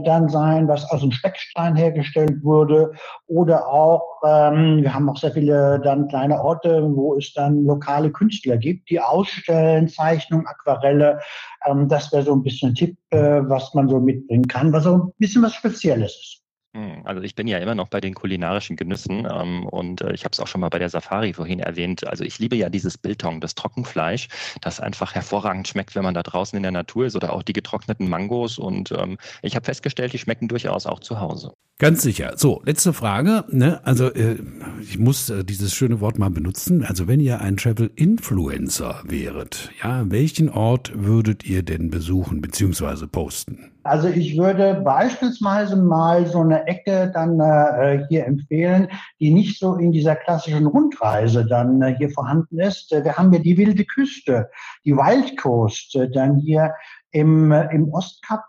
dann 0.00 0.28
sein, 0.28 0.68
was 0.68 0.90
aus 0.90 1.02
einem 1.02 1.12
Speckstein 1.12 1.76
hergestellt 1.76 2.42
wurde. 2.42 2.92
Oder 3.26 3.68
auch, 3.68 4.20
ähm, 4.24 4.82
wir 4.82 4.92
haben 4.94 5.08
auch 5.08 5.16
sehr 5.16 5.32
viele 5.32 5.80
dann 5.80 6.08
kleine 6.08 6.40
Orte, 6.40 6.82
wo 6.94 7.16
es 7.16 7.32
dann 7.32 7.64
lokale 7.64 8.10
Künstler 8.10 8.56
gibt, 8.56 8.90
die 8.90 9.00
ausstellen, 9.00 9.88
Zeichnungen, 9.88 10.46
Aquarelle. 10.46 11.20
Ähm, 11.66 11.88
das 11.88 12.12
wäre 12.12 12.22
so 12.22 12.32
ein 12.32 12.42
bisschen 12.42 12.70
ein 12.70 12.74
Tipp, 12.74 12.96
was 13.10 13.74
man 13.74 13.88
so 13.88 13.98
mitbringen 13.98 14.46
kann, 14.46 14.72
was 14.72 14.84
so 14.84 14.94
ein 14.94 15.12
bisschen 15.18 15.42
was 15.42 15.54
Spezielles 15.54 16.12
ist. 16.12 16.49
Hm, 16.72 17.02
also 17.04 17.20
ich 17.22 17.34
bin 17.34 17.48
ja 17.48 17.58
immer 17.58 17.74
noch 17.74 17.88
bei 17.88 18.00
den 18.00 18.14
kulinarischen 18.14 18.76
Genüssen 18.76 19.26
ähm, 19.28 19.66
und 19.66 20.02
äh, 20.02 20.12
ich 20.12 20.24
habe 20.24 20.32
es 20.32 20.38
auch 20.38 20.46
schon 20.46 20.60
mal 20.60 20.68
bei 20.68 20.78
der 20.78 20.88
Safari 20.88 21.32
vorhin 21.32 21.58
erwähnt. 21.58 22.06
Also 22.06 22.22
ich 22.22 22.38
liebe 22.38 22.54
ja 22.54 22.68
dieses 22.68 22.96
Biltong, 22.96 23.40
das 23.40 23.56
Trockenfleisch, 23.56 24.28
das 24.60 24.78
einfach 24.78 25.14
hervorragend 25.14 25.66
schmeckt, 25.66 25.96
wenn 25.96 26.04
man 26.04 26.14
da 26.14 26.22
draußen 26.22 26.56
in 26.56 26.62
der 26.62 26.70
Natur 26.70 27.06
ist 27.06 27.16
oder 27.16 27.32
auch 27.32 27.42
die 27.42 27.54
getrockneten 27.54 28.08
Mangos. 28.08 28.56
Und 28.56 28.92
ähm, 28.92 29.18
ich 29.42 29.56
habe 29.56 29.64
festgestellt, 29.64 30.12
die 30.12 30.18
schmecken 30.18 30.46
durchaus 30.46 30.86
auch 30.86 31.00
zu 31.00 31.18
Hause. 31.18 31.52
Ganz 31.80 32.02
sicher. 32.02 32.34
So, 32.36 32.60
letzte 32.66 32.92
Frage. 32.92 33.44
Ne? 33.48 33.80
Also 33.84 34.12
äh, 34.12 34.36
ich 34.82 34.98
muss 34.98 35.30
äh, 35.30 35.44
dieses 35.44 35.74
schöne 35.74 36.00
Wort 36.00 36.18
mal 36.18 36.30
benutzen. 36.30 36.84
Also 36.84 37.08
wenn 37.08 37.20
ihr 37.20 37.40
ein 37.40 37.56
Travel 37.56 37.90
Influencer 37.96 39.02
wäret, 39.06 39.70
ja, 39.82 40.08
welchen 40.10 40.50
Ort 40.50 40.92
würdet 40.94 41.44
ihr 41.44 41.62
denn 41.62 41.90
besuchen 41.90 42.42
bzw. 42.42 43.06
posten? 43.06 43.72
Also 43.90 44.06
ich 44.06 44.38
würde 44.38 44.74
beispielsweise 44.84 45.74
mal 45.74 46.24
so 46.24 46.42
eine 46.42 46.64
Ecke 46.68 47.10
dann 47.12 47.40
äh, 47.40 48.06
hier 48.08 48.24
empfehlen, 48.24 48.86
die 49.18 49.32
nicht 49.32 49.58
so 49.58 49.74
in 49.74 49.90
dieser 49.90 50.14
klassischen 50.14 50.66
Rundreise 50.66 51.44
dann 51.44 51.82
äh, 51.82 51.96
hier 51.98 52.10
vorhanden 52.10 52.60
ist. 52.60 52.92
Wir 52.92 53.16
haben 53.16 53.32
ja 53.32 53.40
die 53.40 53.58
wilde 53.58 53.84
Küste, 53.84 54.48
die 54.84 54.94
Wild 54.94 55.36
Coast, 55.36 55.96
äh, 55.96 56.08
dann 56.08 56.36
hier 56.36 56.72
im, 57.10 57.50
äh, 57.50 57.66
im 57.74 57.92
Ostkap 57.92 58.44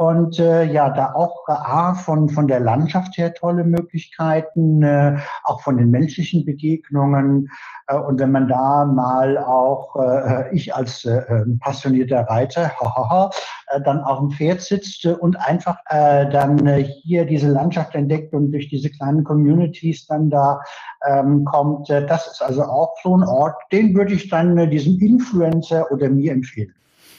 und 0.00 0.38
äh, 0.38 0.64
ja, 0.64 0.88
da 0.88 1.12
auch 1.12 1.46
äh, 1.46 1.94
von, 1.94 2.30
von 2.30 2.48
der 2.48 2.58
Landschaft 2.58 3.18
her 3.18 3.34
tolle 3.34 3.64
Möglichkeiten, 3.64 4.82
äh, 4.82 5.18
auch 5.44 5.60
von 5.60 5.76
den 5.76 5.90
menschlichen 5.90 6.46
Begegnungen. 6.46 7.50
Äh, 7.86 7.96
und 7.98 8.18
wenn 8.18 8.32
man 8.32 8.48
da 8.48 8.86
mal 8.86 9.36
auch, 9.36 9.96
äh, 9.96 10.56
ich 10.56 10.74
als 10.74 11.04
äh, 11.04 11.18
ähm, 11.28 11.58
passionierter 11.58 12.22
Reiter, 12.22 12.72
äh, 13.66 13.82
dann 13.82 14.00
auf 14.00 14.20
dem 14.20 14.30
Pferd 14.30 14.62
sitzt 14.62 15.04
und 15.04 15.36
einfach 15.36 15.76
äh, 15.90 16.30
dann 16.30 16.66
äh, 16.66 16.82
hier 16.82 17.26
diese 17.26 17.50
Landschaft 17.50 17.94
entdeckt 17.94 18.32
und 18.32 18.52
durch 18.52 18.70
diese 18.70 18.88
kleinen 18.88 19.22
Communities 19.22 20.06
dann 20.06 20.30
da 20.30 20.62
ähm, 21.06 21.44
kommt, 21.44 21.90
äh, 21.90 22.06
das 22.06 22.26
ist 22.26 22.42
also 22.42 22.62
auch 22.62 22.94
so 23.02 23.18
ein 23.18 23.22
Ort, 23.22 23.56
den 23.70 23.94
würde 23.94 24.14
ich 24.14 24.30
dann 24.30 24.56
äh, 24.56 24.66
diesem 24.66 24.98
Influencer 24.98 25.92
oder 25.92 26.08
mir 26.08 26.32
empfehlen. 26.32 26.72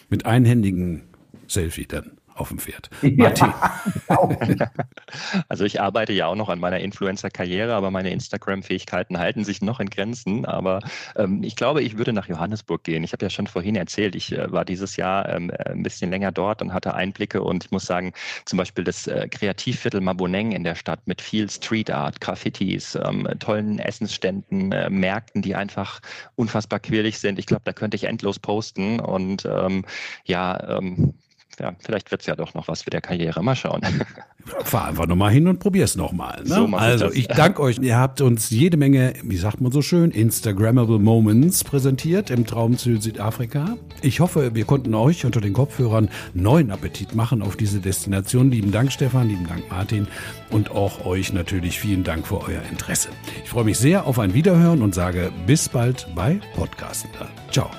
Mit 0.09 0.25
einhändigen 0.25 1.03
Selfie 1.47 1.85
dann 1.85 2.13
auf 2.41 2.49
dem 2.49 2.59
Pferd. 2.59 2.89
Martin. 3.01 3.53
also 5.47 5.63
ich 5.63 5.79
arbeite 5.79 6.11
ja 6.11 6.27
auch 6.27 6.35
noch 6.35 6.49
an 6.49 6.59
meiner 6.59 6.79
Influencer-Karriere, 6.79 7.73
aber 7.73 7.91
meine 7.91 8.09
Instagram-Fähigkeiten 8.09 9.19
halten 9.19 9.45
sich 9.45 9.61
noch 9.61 9.79
in 9.79 9.89
Grenzen. 9.89 10.45
Aber 10.45 10.81
ähm, 11.15 11.43
ich 11.43 11.55
glaube, 11.55 11.81
ich 11.83 11.97
würde 11.97 12.13
nach 12.13 12.27
Johannesburg 12.27 12.83
gehen. 12.83 13.03
Ich 13.03 13.13
habe 13.13 13.25
ja 13.25 13.29
schon 13.29 13.47
vorhin 13.47 13.75
erzählt, 13.75 14.15
ich 14.15 14.31
äh, 14.31 14.51
war 14.51 14.65
dieses 14.65 14.97
Jahr 14.97 15.29
ähm, 15.29 15.51
äh, 15.51 15.69
ein 15.69 15.83
bisschen 15.83 16.09
länger 16.09 16.31
dort 16.31 16.61
und 16.61 16.73
hatte 16.73 16.93
Einblicke 16.95 17.41
und 17.41 17.65
ich 17.65 17.71
muss 17.71 17.85
sagen, 17.85 18.13
zum 18.45 18.57
Beispiel 18.57 18.83
das 18.83 19.07
äh, 19.07 19.27
Kreativviertel 19.29 20.01
Maboneng 20.01 20.51
in 20.51 20.63
der 20.63 20.75
Stadt 20.75 21.01
mit 21.05 21.21
viel 21.21 21.49
Street 21.49 21.91
Art, 21.91 22.19
Graffitis, 22.21 22.95
ähm, 22.95 23.27
tollen 23.39 23.79
Essensständen, 23.79 24.71
äh, 24.71 24.89
Märkten, 24.89 25.41
die 25.41 25.55
einfach 25.55 25.99
unfassbar 26.35 26.79
quirlig 26.79 27.19
sind. 27.19 27.37
Ich 27.37 27.45
glaube, 27.45 27.63
da 27.65 27.73
könnte 27.73 27.95
ich 27.95 28.05
endlos 28.05 28.39
posten 28.39 28.99
und 28.99 29.45
ähm, 29.45 29.85
ja, 30.25 30.77
ähm, 30.77 31.13
ja, 31.59 31.73
vielleicht 31.79 32.11
wird 32.11 32.21
es 32.21 32.27
ja 32.27 32.35
doch 32.35 32.53
noch 32.53 32.67
was 32.67 32.83
für 32.83 32.89
der 32.89 33.01
Karriere. 33.01 33.43
Mal 33.43 33.55
schauen. 33.55 33.81
Fahr 34.63 34.87
einfach 34.87 35.07
nochmal 35.07 35.31
hin 35.31 35.47
und 35.47 35.59
probier's 35.59 35.95
nochmal. 35.95 36.41
Ne? 36.43 36.55
So 36.55 36.65
also 36.75 37.11
ich, 37.11 37.19
ich 37.19 37.27
danke 37.27 37.61
euch. 37.61 37.77
Ihr 37.79 37.97
habt 37.97 38.21
uns 38.21 38.49
jede 38.49 38.77
Menge, 38.77 39.13
wie 39.23 39.37
sagt 39.37 39.61
man 39.61 39.71
so 39.71 39.81
schön, 39.81 40.11
Instagrammable 40.11 40.99
Moments 40.99 41.63
präsentiert 41.63 42.29
im 42.29 42.45
Traumziel 42.45 43.01
Südafrika. 43.01 43.77
Ich 44.01 44.19
hoffe, 44.19 44.55
wir 44.55 44.65
konnten 44.65 44.95
euch 44.95 45.25
unter 45.25 45.41
den 45.41 45.53
Kopfhörern 45.53 46.09
neuen 46.33 46.71
Appetit 46.71 47.15
machen 47.15 47.41
auf 47.41 47.55
diese 47.55 47.79
Destination. 47.79 48.51
Lieben 48.51 48.71
Dank, 48.71 48.91
Stefan, 48.91 49.29
lieben 49.29 49.47
Dank, 49.47 49.69
Martin 49.69 50.07
und 50.49 50.71
auch 50.71 51.05
euch 51.05 51.33
natürlich 51.33 51.79
vielen 51.79 52.03
Dank 52.03 52.27
für 52.27 52.41
euer 52.41 52.61
Interesse. 52.69 53.09
Ich 53.43 53.49
freue 53.49 53.65
mich 53.65 53.77
sehr 53.77 54.07
auf 54.07 54.19
ein 54.19 54.33
Wiederhören 54.33 54.81
und 54.81 54.95
sage 54.95 55.31
bis 55.45 55.69
bald 55.69 56.07
bei 56.15 56.39
Podcasten. 56.55 57.09
Ciao. 57.51 57.69